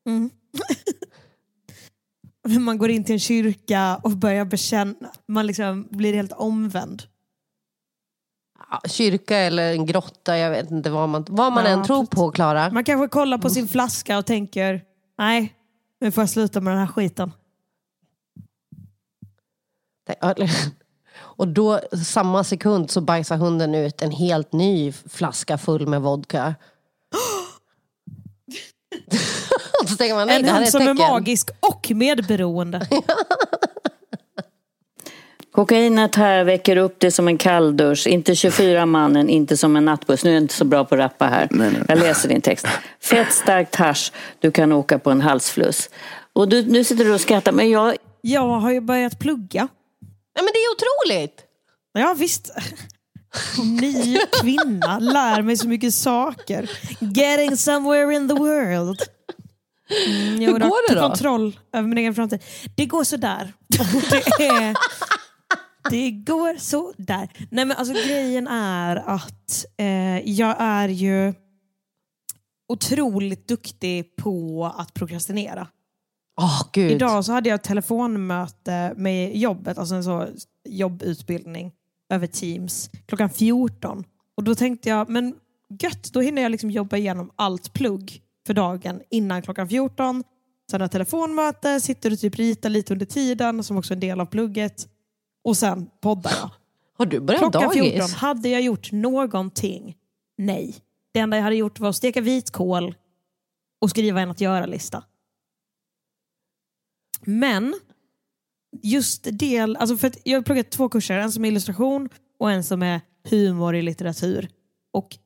Mm. 0.07 0.29
man 2.65 2.77
går 2.77 2.89
in 2.89 3.03
till 3.03 3.13
en 3.13 3.19
kyrka 3.19 3.99
och 4.03 4.11
börjar 4.11 4.45
bekänna. 4.45 5.11
Man 5.27 5.47
liksom 5.47 5.87
blir 5.91 6.13
helt 6.13 6.31
omvänd. 6.31 7.03
Ja, 8.83 8.89
kyrka 8.89 9.37
eller 9.37 9.71
en 9.71 9.85
grotta, 9.85 10.37
jag 10.37 10.51
vet 10.51 10.71
inte 10.71 10.89
vad 10.89 11.09
man, 11.09 11.25
vad 11.29 11.53
man 11.53 11.65
Ja, 11.65 11.69
än 11.69 11.83
tror 11.83 12.05
på 12.05 12.31
Klara. 12.31 12.69
Man 12.71 12.83
kanske 12.83 13.07
kollar 13.07 13.37
på 13.37 13.49
sin 13.49 13.67
flaska 13.67 14.17
och 14.17 14.25
tänker, 14.25 14.81
nej, 15.17 15.53
nu 16.01 16.11
får 16.11 16.21
jag 16.21 16.29
sluta 16.29 16.61
med 16.61 16.73
den 16.73 16.79
här 16.79 16.87
skiten. 16.87 17.31
Och 21.17 21.47
då 21.47 21.79
samma 22.05 22.43
sekund 22.43 22.91
så 22.91 23.01
bajsar 23.01 23.37
hunden 23.37 23.75
ut 23.75 24.01
en 24.01 24.11
helt 24.11 24.53
ny 24.53 24.91
flaska 24.91 25.57
full 25.57 25.87
med 25.87 26.01
vodka. 26.01 26.55
så 29.87 29.95
tänker 29.95 30.15
man, 30.15 30.27
nej 30.27 30.39
en 30.39 30.45
är 30.45 30.53
hund 30.53 30.67
som 30.67 30.81
är 30.81 30.85
tecken. 30.85 31.11
magisk 31.11 31.49
och 31.59 31.91
medberoende. 31.95 32.87
Kokainet 35.55 36.15
här 36.15 36.43
väcker 36.43 36.77
upp 36.77 36.95
det 36.99 37.11
som 37.11 37.27
en 37.27 37.37
kalldusch. 37.37 38.07
Inte 38.07 38.35
24 38.35 38.85
mannen, 38.85 39.29
inte 39.29 39.57
som 39.57 39.75
en 39.75 39.85
nattbuss. 39.85 40.23
Nu 40.23 40.29
är 40.29 40.33
jag 40.33 40.43
inte 40.43 40.53
så 40.53 40.65
bra 40.65 40.85
på 40.85 40.95
att 40.95 40.99
rappa 40.99 41.25
här. 41.25 41.49
Jag 41.87 41.99
läser 41.99 42.29
din 42.29 42.41
text. 42.41 42.67
Fett 43.01 43.33
starkt 43.33 43.75
hasch, 43.75 44.11
du 44.39 44.51
kan 44.51 44.71
åka 44.71 44.99
på 44.99 45.11
en 45.11 45.21
halsfluss. 45.21 45.89
Och 46.33 46.49
du, 46.49 46.65
nu 46.65 46.83
sitter 46.83 47.05
du 47.05 47.13
och 47.13 47.21
skrattar, 47.21 47.51
men 47.51 47.69
jag... 47.69 47.95
Jag 48.21 48.59
har 48.59 48.71
ju 48.71 48.81
börjat 48.81 49.19
plugga. 49.19 49.67
Nej 50.35 50.43
men 50.43 50.45
det 50.53 50.59
är 50.59 50.71
otroligt! 50.71 51.41
Ja 51.93 52.15
visst. 52.17 52.51
Ny 53.81 54.17
kvinna, 54.41 54.99
lär 54.99 55.41
mig 55.41 55.57
så 55.57 55.67
mycket 55.67 55.93
saker. 55.93 56.69
Getting 56.99 57.57
somewhere 57.57 58.13
in 58.15 58.27
the 58.27 58.33
world. 58.33 59.01
Mm, 60.07 60.39
Hur 60.39 60.59
går 60.59 60.89
det 60.89 60.95
då? 60.95 61.07
kontroll 61.07 61.59
över 61.73 61.87
min 61.87 61.97
egen 61.97 62.15
framtid. 62.15 62.43
Det 62.75 62.85
går 62.85 63.03
sådär. 63.03 63.53
Det, 64.37 64.47
är, 64.47 64.75
det 65.89 66.11
går 66.11 66.57
sådär. 66.57 67.29
Nej 67.51 67.65
men 67.65 67.77
alltså 67.77 67.93
grejen 67.93 68.47
är 68.47 68.95
att 68.95 69.65
eh, 69.77 70.19
jag 70.19 70.55
är 70.59 70.89
ju 70.89 71.33
otroligt 72.67 73.47
duktig 73.47 74.15
på 74.15 74.65
att 74.77 74.93
prokrastinera. 74.93 75.67
Åh 76.41 76.61
gud. 76.73 76.91
Idag 76.91 77.25
så 77.25 77.31
hade 77.31 77.49
jag 77.49 77.55
ett 77.55 77.63
telefonmöte 77.63 78.93
med 78.97 79.37
jobbet, 79.37 79.77
alltså 79.77 79.95
en 79.95 80.03
så 80.03 80.27
jobbutbildning 80.69 81.71
över 82.09 82.27
Teams 82.27 82.89
klockan 83.05 83.29
14. 83.29 84.03
Och 84.37 84.43
då 84.43 84.55
tänkte 84.55 84.89
jag, 84.89 85.09
men 85.09 85.35
gött, 85.79 86.13
då 86.13 86.21
hinner 86.21 86.41
jag 86.41 86.51
liksom 86.51 86.71
jobba 86.71 86.97
igenom 86.97 87.31
allt 87.35 87.73
plugg 87.73 88.21
för 88.47 88.53
dagen 88.53 89.01
innan 89.09 89.41
klockan 89.41 89.69
14. 89.69 90.23
Sen 90.71 90.81
har 90.81 90.83
jag 90.83 90.91
telefonmöte, 90.91 91.81
sitter 91.81 92.11
och 92.11 92.19
typ 92.19 92.35
ritar 92.35 92.69
lite 92.69 92.93
under 92.93 93.05
tiden 93.05 93.63
som 93.63 93.77
också 93.77 93.93
är 93.93 93.95
en 93.95 93.99
del 93.99 94.19
av 94.19 94.25
plugget. 94.25 94.87
Och 95.45 95.57
sen 95.57 95.89
poddar 96.01 96.31
jag. 96.31 96.49
Har 96.97 97.05
du 97.05 97.19
börjat 97.19 97.41
Klockan 97.41 97.61
dagis? 97.61 97.93
14, 97.93 98.09
hade 98.09 98.49
jag 98.49 98.61
gjort 98.61 98.91
någonting? 98.91 99.97
Nej. 100.37 100.75
Det 101.13 101.19
enda 101.19 101.37
jag 101.37 101.43
hade 101.43 101.55
gjort 101.55 101.79
var 101.79 101.89
att 101.89 101.95
steka 101.95 102.21
vitkål 102.21 102.95
och 103.81 103.89
skriva 103.89 104.21
en 104.21 104.31
att 104.31 104.41
göra-lista. 104.41 105.03
Men 107.21 107.75
just 108.81 109.27
del, 109.39 109.75
alltså 109.75 109.97
för 109.97 110.11
jag 110.23 110.37
har 110.37 110.43
pluggat 110.43 110.71
två 110.71 110.89
kurser, 110.89 111.17
en 111.17 111.31
som 111.31 111.45
är 111.45 111.49
illustration 111.49 112.09
och 112.39 112.51
en 112.51 112.63
som 112.63 112.83
är 112.83 113.01
humor 113.29 113.75
i 113.75 113.81
litteratur. 113.81 114.49
Och 114.93 115.17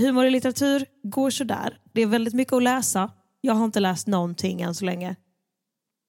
humor 0.00 0.26
i 0.26 0.30
litteratur 0.30 0.86
går 1.02 1.30
sådär. 1.30 1.80
Det 1.92 2.02
är 2.02 2.06
väldigt 2.06 2.34
mycket 2.34 2.52
att 2.52 2.62
läsa. 2.62 3.10
Jag 3.40 3.54
har 3.54 3.64
inte 3.64 3.80
läst 3.80 4.06
någonting 4.06 4.60
än 4.60 4.74
så 4.74 4.84
länge. 4.84 5.16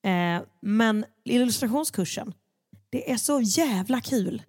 Eh, 0.05 0.41
men 0.61 1.05
illustrationskursen, 1.25 2.33
det 2.89 3.11
är 3.11 3.17
så 3.17 3.41
jävla 3.41 4.01
kul. 4.01 4.43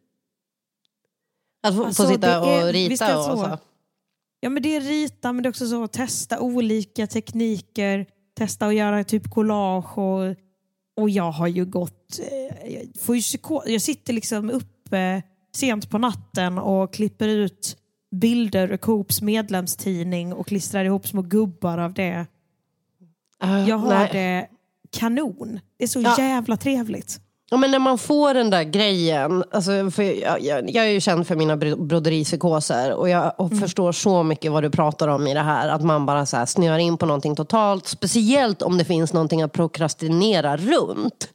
Att 1.63 1.75
få, 1.77 1.85
Alltså, 1.85 2.03
få 2.03 2.09
sitta 2.09 2.29
är- 2.35 2.41
och 2.69 2.75
vi 2.75 2.89
rita 2.89 3.19
och 3.19 3.25
så- 3.25 3.37
så. 3.37 3.59
Ja 4.41 4.51
men 4.51 4.63
det 4.63 4.77
är 4.77 4.81
rita 4.81 5.33
men 5.33 5.43
det 5.43 5.47
är 5.47 5.51
också 5.51 5.67
så 5.69 5.85
att 5.85 5.93
testa 5.93 6.41
olika 6.41 7.07
tekniker, 7.07 8.07
testa 8.37 8.67
att 8.67 8.75
göra 8.75 9.05
typ 9.05 9.31
collage 9.31 9.99
och, 9.99 10.37
och 10.97 11.11
jag 11.11 11.31
har 11.33 11.47
ju 11.47 11.65
gått, 11.65 12.19
eh, 12.33 12.73
jag, 12.73 12.83
får 13.01 13.17
ju 13.17 13.21
psyko- 13.23 13.63
jag 13.67 13.83
sitter 13.83 14.13
liksom 14.13 14.51
uppe 14.51 15.23
sent 15.55 15.91
på 15.91 15.99
natten 15.99 16.59
och 16.59 16.93
klipper 16.95 17.29
ut 17.29 17.77
bilder 18.11 18.73
ur 18.73 18.77
Coops 18.77 19.23
medlemstidning 19.23 20.33
och 20.33 20.47
klistrar 20.47 20.85
ihop 20.85 21.07
små 21.09 21.23
gubbar 21.23 21.79
av 21.79 21.93
det. 21.95 22.27
Ah, 23.39 23.59
Jag 23.59 23.77
har 23.79 23.89
nej. 23.95 24.09
det 24.13 24.49
kanon. 24.91 25.61
Det 25.77 25.85
är 25.85 25.89
så 25.89 26.01
Ja. 26.01 26.15
jävla 26.19 26.57
trevligt. 26.57 27.21
Ja, 27.53 27.57
men 27.57 27.71
när 27.71 27.79
man 27.79 27.99
får 27.99 28.35
den 28.35 28.51
där 28.51 28.63
grejen, 28.63 29.45
alltså, 29.51 29.73
jag, 29.73 30.41
jag, 30.41 30.71
jag 30.71 30.85
är 30.87 30.91
ju 30.91 31.01
känd 31.01 31.27
för 31.27 31.37
mina 31.37 31.57
bro- 31.57 31.77
broderipsykoser 31.87 32.93
och 32.93 33.09
jag 33.09 33.33
och 33.39 33.47
Mm. 33.47 33.61
förstår 33.61 33.93
så 33.93 34.23
mycket 34.23 34.53
vad 34.53 34.63
du 34.63 34.71
pratar 34.71 35.09
om 35.09 35.27
i 35.27 35.35
det 35.35 35.41
här. 35.41 35.69
Att 35.69 35.83
man 35.83 36.07
bara 36.07 36.27
så 36.27 36.37
här 36.37 36.47
snöar 36.47 36.79
in 36.79 36.97
på 36.97 37.07
någonting 37.07 37.37
totalt, 37.37 37.87
speciellt 37.87 38.63
om 38.63 38.79
det 38.79 38.85
finns 38.85 39.13
någonting 39.13 39.43
att 39.43 39.53
prokrastinera 39.53 40.57
runt. 40.57 41.29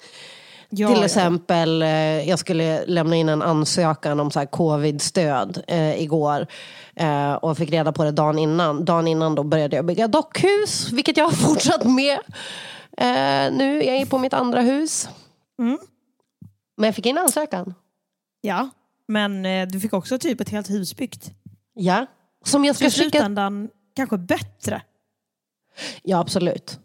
Ja, 0.70 0.94
Till 0.94 1.04
exempel, 1.04 1.82
eh, 1.82 1.90
jag 2.30 2.40
skulle 2.40 2.86
lämna 2.86 3.16
in 3.16 3.30
en 3.30 3.42
ansökan 3.42 4.20
om 4.20 4.32
så 4.32 4.40
här 4.40 4.46
covid-stöd 4.46 5.64
eh, 5.68 6.02
igår. 6.02 6.48
Eh, 6.96 7.34
och 7.34 7.58
fick 7.58 7.72
reda 7.72 7.92
på 7.92 8.04
det 8.04 8.12
dagen 8.12 8.40
innan. 8.40 8.86
Dagen 8.86 9.08
innan 9.08 9.36
då 9.36 9.44
började 9.44 9.76
jag 9.76 9.86
bygga 9.86 10.08
dockhus, 10.08 10.92
vilket 10.92 11.18
jag 11.18 11.26
har 11.26 11.32
fortsatt 11.48 11.84
med. 11.84 12.18
Eh, 12.98 13.54
nu 13.58 13.84
är 13.84 14.00
jag 14.00 14.10
på 14.10 14.18
mitt 14.18 14.34
andra 14.34 14.62
hus. 14.62 15.10
Mm. 15.60 15.78
Men 16.78 16.86
jag 16.86 16.96
fick 16.96 17.06
in 17.06 17.18
ansökan. 17.18 17.74
Ja, 18.42 18.70
men 19.08 19.46
eh, 19.46 19.68
du 19.68 19.80
fick 19.80 19.94
också 19.94 20.20
typ 20.20 20.42
ett 20.42 20.50
helt 20.50 20.70
hus 20.70 20.96
byggt. 20.96 21.32
Ja. 21.74 22.06
Som 22.46 22.66
jag 22.66 22.76
ska 22.76 22.86
i 22.86 22.90
skicka... 22.92 23.02
slutändan 23.02 23.70
kanske 23.96 24.18
bättre. 24.18 24.82
Ja, 26.04 26.20
absolut. 26.20 26.80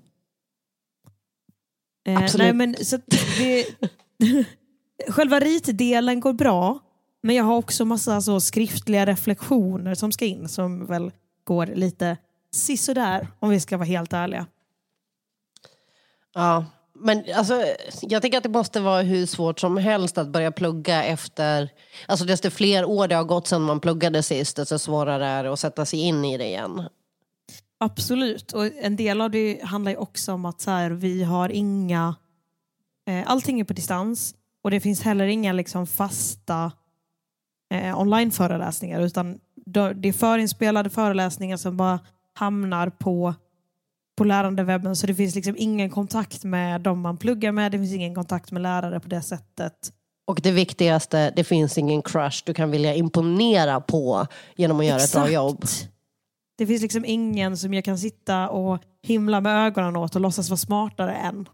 Eh, 2.06 2.16
Absolut. 2.18 2.44
Nej, 2.44 2.52
men, 2.52 2.84
så 2.84 2.96
att 2.96 3.02
det, 3.38 3.66
själva 5.08 5.40
ritdelen 5.40 6.20
går 6.20 6.32
bra, 6.32 6.78
men 7.22 7.36
jag 7.36 7.44
har 7.44 7.56
också 7.56 7.84
massa 7.84 8.20
så 8.20 8.40
skriftliga 8.40 9.06
reflektioner 9.06 9.94
som 9.94 10.12
ska 10.12 10.24
in 10.24 10.48
som 10.48 10.86
väl 10.86 11.12
går 11.44 11.66
lite 11.66 12.16
sisådär 12.52 13.28
om 13.38 13.50
vi 13.50 13.60
ska 13.60 13.76
vara 13.76 13.86
helt 13.86 14.12
ärliga. 14.12 14.46
Ja. 16.34 16.66
Men 17.02 17.24
alltså, 17.34 17.64
jag 18.02 18.22
tänker 18.22 18.38
att 18.38 18.44
det 18.44 18.50
måste 18.50 18.80
vara 18.80 19.02
hur 19.02 19.26
svårt 19.26 19.60
som 19.60 19.76
helst 19.76 20.18
att 20.18 20.28
börja 20.28 20.52
plugga 20.52 21.04
efter... 21.04 21.70
Alltså 22.06 22.24
desto 22.24 22.50
fler 22.50 22.84
år 22.84 23.08
det 23.08 23.14
har 23.14 23.24
gått 23.24 23.46
sedan 23.46 23.62
man 23.62 23.80
pluggade 23.80 24.22
sist, 24.22 24.56
desto 24.56 24.78
svårare 24.78 25.26
är 25.26 25.44
det 25.44 25.52
att 25.52 25.58
sätta 25.58 25.86
sig 25.86 26.00
in 26.00 26.24
i 26.24 26.38
det 26.38 26.46
igen. 26.46 26.88
Absolut, 27.78 28.52
och 28.52 28.66
en 28.66 28.96
del 28.96 29.20
av 29.20 29.30
det 29.30 29.60
handlar 29.64 29.92
ju 29.92 29.96
också 29.96 30.32
om 30.32 30.44
att 30.44 30.60
så 30.60 30.70
här, 30.70 30.90
vi 30.90 31.22
har 31.22 31.48
inga... 31.48 32.14
Eh, 33.08 33.30
allting 33.30 33.60
är 33.60 33.64
på 33.64 33.72
distans 33.72 34.34
och 34.62 34.70
det 34.70 34.80
finns 34.80 35.02
heller 35.02 35.26
inga 35.26 35.52
liksom, 35.52 35.86
fasta 35.86 36.72
eh, 37.74 38.00
onlineföreläsningar 38.00 39.00
utan 39.00 39.38
det 39.94 40.08
är 40.08 40.12
förinspelade 40.12 40.90
föreläsningar 40.90 41.56
som 41.56 41.76
bara 41.76 42.00
hamnar 42.34 42.90
på, 42.90 43.34
på 44.20 44.24
lärandewebben 44.24 44.96
så 44.96 45.06
det 45.06 45.14
finns 45.14 45.34
liksom 45.34 45.54
ingen 45.58 45.90
kontakt 45.90 46.44
med 46.44 46.80
de 46.80 47.00
man 47.00 47.16
pluggar 47.16 47.52
med, 47.52 47.72
det 47.72 47.78
finns 47.78 47.92
ingen 47.92 48.14
kontakt 48.14 48.52
med 48.52 48.62
lärare 48.62 49.00
på 49.00 49.08
det 49.08 49.22
sättet. 49.22 49.92
Och 50.26 50.40
det 50.42 50.50
viktigaste, 50.50 51.32
det 51.36 51.44
finns 51.44 51.78
ingen 51.78 52.02
crush 52.02 52.42
du 52.46 52.54
kan 52.54 52.70
vilja 52.70 52.94
imponera 52.94 53.80
på 53.80 54.26
genom 54.56 54.80
att 54.80 54.86
göra 54.86 55.00
ett 55.00 55.12
bra 55.12 55.20
Exakt. 55.20 55.34
jobb. 55.34 55.64
Det 56.58 56.66
finns 56.66 56.82
liksom 56.82 57.04
ingen 57.04 57.56
som 57.56 57.74
jag 57.74 57.84
kan 57.84 57.98
sitta 57.98 58.48
och 58.48 58.82
himla 59.02 59.40
med 59.40 59.66
ögonen 59.66 59.96
åt 59.96 60.14
och 60.14 60.20
låtsas 60.20 60.50
vara 60.50 60.58
smartare 60.58 61.14
än. 61.14 61.48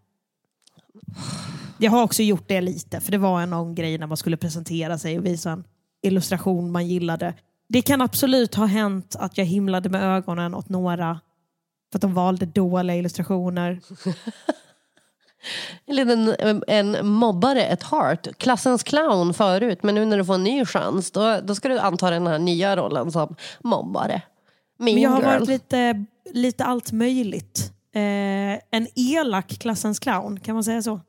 Jag 1.78 1.90
har 1.90 2.02
också 2.02 2.22
gjort 2.22 2.48
det 2.48 2.60
lite, 2.60 3.00
för 3.00 3.12
det 3.12 3.18
var 3.18 3.40
en 3.40 3.50
någon 3.50 3.74
grej 3.74 3.98
när 3.98 4.06
man 4.06 4.16
skulle 4.16 4.36
presentera 4.36 4.98
sig 4.98 5.18
och 5.18 5.26
visa 5.26 5.50
en 5.50 5.64
illustration 6.02 6.72
man 6.72 6.86
gillade. 6.86 7.34
Det 7.68 7.82
kan 7.82 8.00
absolut 8.00 8.54
ha 8.54 8.66
hänt 8.66 9.16
att 9.18 9.38
jag 9.38 9.44
himlade 9.44 9.88
med 9.88 10.02
ögonen 10.02 10.54
åt 10.54 10.68
några 10.68 11.20
för 11.96 11.98
att 11.98 12.02
de 12.02 12.14
valde 12.14 12.46
dåliga 12.46 12.96
illustrationer. 12.96 13.80
En 15.86 15.96
liten 15.96 16.34
en 16.66 17.06
mobbare, 17.06 17.64
ett 17.64 17.82
heart. 17.82 18.28
Klassens 18.38 18.82
clown 18.82 19.34
förut, 19.34 19.82
men 19.82 19.94
nu 19.94 20.04
när 20.04 20.16
du 20.16 20.24
får 20.24 20.34
en 20.34 20.44
ny 20.44 20.64
chans, 20.64 21.10
då, 21.10 21.40
då 21.42 21.54
ska 21.54 21.68
du 21.68 21.78
anta 21.78 22.10
den 22.10 22.26
här 22.26 22.38
nya 22.38 22.76
rollen 22.76 23.12
som 23.12 23.36
mobbare. 23.60 24.22
Mean 24.78 24.94
Men 24.94 25.02
jag 25.02 25.10
har 25.10 25.20
girl. 25.22 25.26
varit 25.26 25.48
lite, 25.48 26.04
lite 26.32 26.64
allt 26.64 26.92
möjligt. 26.92 27.72
Eh, 27.94 28.00
en 28.70 28.88
elak 28.94 29.58
klassens 29.58 29.98
clown, 29.98 30.40
kan 30.40 30.54
man 30.54 30.64
säga 30.64 30.82
så? 30.82 31.00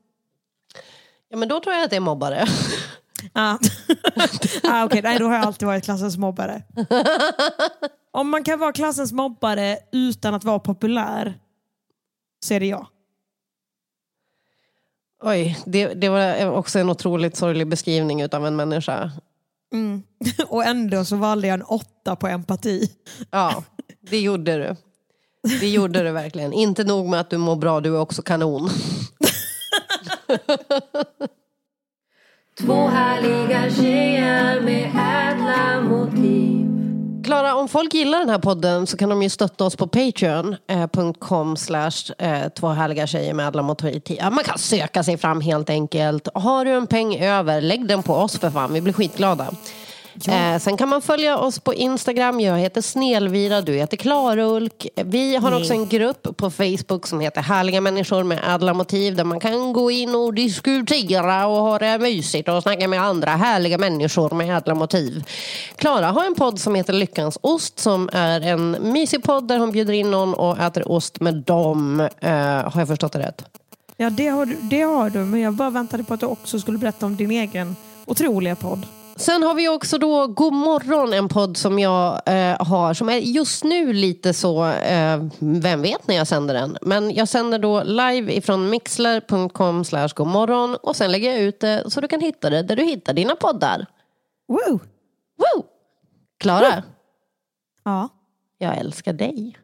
Ja, 1.30 1.38
men 1.38 1.50
då 1.50 1.60
tror 1.60 1.76
jag 1.76 1.84
att 1.84 1.90
det 1.90 1.96
är 1.96 2.00
mobbare. 2.00 2.46
Ah. 3.34 3.58
ah, 4.64 4.86
Okej, 4.86 5.02
nej 5.02 5.20
då 5.20 5.26
har 5.26 5.36
jag 5.36 5.46
alltid 5.46 5.68
varit 5.68 5.84
klassens 5.84 6.18
mobbare. 6.18 6.64
Om 8.12 8.30
man 8.30 8.44
kan 8.44 8.60
vara 8.60 8.72
klassens 8.72 9.12
mobbare 9.12 9.78
utan 9.92 10.34
att 10.34 10.44
vara 10.44 10.60
populär 10.60 11.40
så 12.46 12.54
är 12.54 12.60
det 12.60 12.66
jag. 12.66 12.88
Oj, 15.24 15.58
det, 15.66 15.94
det 15.94 16.10
var 16.10 16.52
också 16.52 16.80
en 16.80 16.90
otroligt 16.90 17.36
sorglig 17.36 17.68
beskrivning 17.68 18.22
utav 18.22 18.48
en 18.48 18.56
människa. 18.56 19.12
Mm. 19.74 20.04
Och 20.48 20.64
ändå 20.64 21.06
så 21.06 21.16
valde 21.16 21.48
jag 21.48 21.54
en 21.54 21.62
åtta 21.62 22.16
på 22.16 22.28
empati. 22.28 22.92
Ja, 23.32 23.64
det 24.02 24.20
gjorde 24.20 24.58
du. 24.58 24.76
Det 25.60 25.70
gjorde 25.70 26.04
du 26.04 26.12
verkligen. 26.12 26.54
Inte 26.54 26.84
nog 26.84 27.10
med 27.10 27.20
att 27.20 27.30
du 27.30 27.38
mår 27.38 27.56
bra, 27.56 27.80
du 27.82 27.96
är 27.96 28.00
också 28.00 28.22
kanon. 28.22 28.70
Två 32.60 32.88
härliga 32.88 33.72
tjejer 33.76 34.62
med 34.62 34.86
ädla 34.86 35.82
motiv 35.82 36.68
Klara, 37.24 37.56
om 37.56 37.68
folk 37.68 37.94
gillar 37.94 38.20
den 38.20 38.30
här 38.30 38.40
podden 38.40 38.88
så 38.88 38.98
kan 38.98 39.10
de 39.10 39.24
ju 39.24 39.30
stötta 39.30 39.64
oss 39.66 39.76
på 39.76 39.88
patreon.com 39.88 41.50
eh, 41.50 41.56
slash 41.56 42.14
eh, 42.18 42.50
två 42.50 42.68
härliga 42.68 43.08
tjejer 43.08 43.34
med 43.34 43.48
ädla 43.48 43.62
motiv. 43.62 44.02
Man 44.22 44.44
kan 44.44 44.58
söka 44.58 45.04
sig 45.04 45.18
fram 45.18 45.42
helt 45.42 45.70
enkelt. 45.70 46.28
Har 46.34 46.66
du 46.66 46.72
en 46.72 46.88
peng 46.88 47.16
över, 47.16 47.62
lägg 47.62 47.88
den 47.88 48.04
på 48.04 48.14
oss 48.14 48.40
för 48.40 48.50
fan. 48.50 48.74
Vi 48.74 48.82
blir 48.82 48.94
skitglada. 48.94 49.48
Eh, 50.26 50.60
sen 50.60 50.78
kan 50.78 50.90
man 50.90 51.02
följa 51.02 51.38
oss 51.38 51.60
på 51.60 51.74
Instagram. 51.74 52.40
Jag 52.40 52.58
heter 52.58 52.82
Snelvira, 52.82 53.62
du 53.62 53.74
heter 53.74 53.98
Klarulk. 53.98 54.88
Vi 54.96 55.36
har 55.36 55.52
Nej. 55.52 55.60
också 55.60 55.74
en 55.74 55.88
grupp 55.88 56.38
på 56.38 56.52
Facebook 56.52 57.08
som 57.08 57.20
heter 57.20 57.42
Härliga 57.42 57.82
människor 57.82 58.24
med 58.24 58.40
ädla 58.48 58.74
motiv. 58.74 59.16
Där 59.16 59.24
man 59.24 59.40
kan 59.40 59.74
gå 59.74 59.92
in 59.92 60.16
och 60.16 60.34
diskutera 60.34 61.48
och 61.48 61.58
ha 61.58 61.80
det 61.80 62.00
mysigt 62.00 62.50
och 62.50 62.64
snacka 62.64 62.88
med 62.88 63.02
andra 63.02 63.32
härliga 63.32 63.78
människor 63.78 64.36
med 64.36 64.58
ädla 64.58 64.76
motiv. 64.76 65.24
Klara 65.76 66.08
har 66.08 66.26
en 66.26 66.36
podd 66.36 66.60
som 66.60 66.76
heter 66.76 66.94
Lyckans 66.94 67.38
ost 67.42 67.80
som 67.80 68.10
är 68.14 68.42
en 68.42 68.72
mysig 68.72 69.24
podd 69.24 69.48
där 69.48 69.58
hon 69.58 69.72
bjuder 69.72 69.94
in 69.94 70.12
någon 70.12 70.34
och 70.34 70.60
äter 70.60 70.92
ost 70.92 71.20
med 71.20 71.34
dem. 71.34 72.00
Eh, 72.20 72.32
har 72.32 72.74
jag 72.76 72.88
förstått 72.88 73.12
det 73.12 73.20
rätt? 73.20 73.44
Ja, 73.98 74.10
det 74.10 74.28
har, 74.28 74.46
du, 74.46 74.58
det 74.62 74.82
har 74.82 75.10
du. 75.10 75.20
Men 75.20 75.40
jag 75.40 75.54
bara 75.54 75.70
väntade 75.70 76.04
på 76.04 76.14
att 76.14 76.20
du 76.20 76.26
också 76.26 76.60
skulle 76.60 76.78
berätta 76.78 77.06
om 77.06 77.16
din 77.16 77.32
egen 77.32 77.76
otroliga 78.06 78.56
podd. 78.56 78.86
Sen 79.20 79.44
har 79.44 79.54
vi 79.54 79.70
också 79.70 79.98
då 79.98 80.28
God 80.28 80.54
morgon, 80.54 81.14
en 81.14 81.30
podd 81.30 81.58
som 81.58 81.80
jag 81.80 82.22
eh, 82.26 82.66
har 82.68 82.94
som 82.94 83.10
är 83.10 83.18
just 83.18 83.64
nu 83.64 83.94
lite 83.94 84.34
så, 84.34 84.66
eh, 84.70 85.24
vem 85.40 85.82
vet 85.82 86.08
när 86.08 86.16
jag 86.16 86.28
sänder 86.28 86.54
den. 86.54 86.78
Men 86.82 87.12
jag 87.14 87.28
sänder 87.28 87.60
då 87.60 87.84
live 87.84 88.34
ifrån 88.34 88.70
mixler.com 88.70 89.86
slash 89.86 90.08
godmorgon 90.16 90.76
och 90.76 90.96
sen 90.96 91.12
lägger 91.12 91.32
jag 91.32 91.40
ut 91.42 91.60
det 91.60 91.84
så 91.92 92.02
du 92.02 92.08
kan 92.08 92.22
hitta 92.22 92.50
det 92.50 92.62
där 92.64 92.76
du 92.76 92.84
hittar 92.84 93.14
dina 93.14 93.36
poddar. 93.36 93.86
Woo! 94.48 94.80
Woo! 95.38 95.64
Klara, 96.40 96.84
Ja. 97.84 98.10
jag 98.58 98.78
älskar 98.78 99.14
dig. 99.14 99.58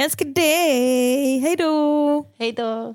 Älskar 0.00 0.24
dig! 0.24 1.38
Hej 1.38 1.56
då! 1.56 2.26
Hej 2.38 2.52
då! 2.52 2.94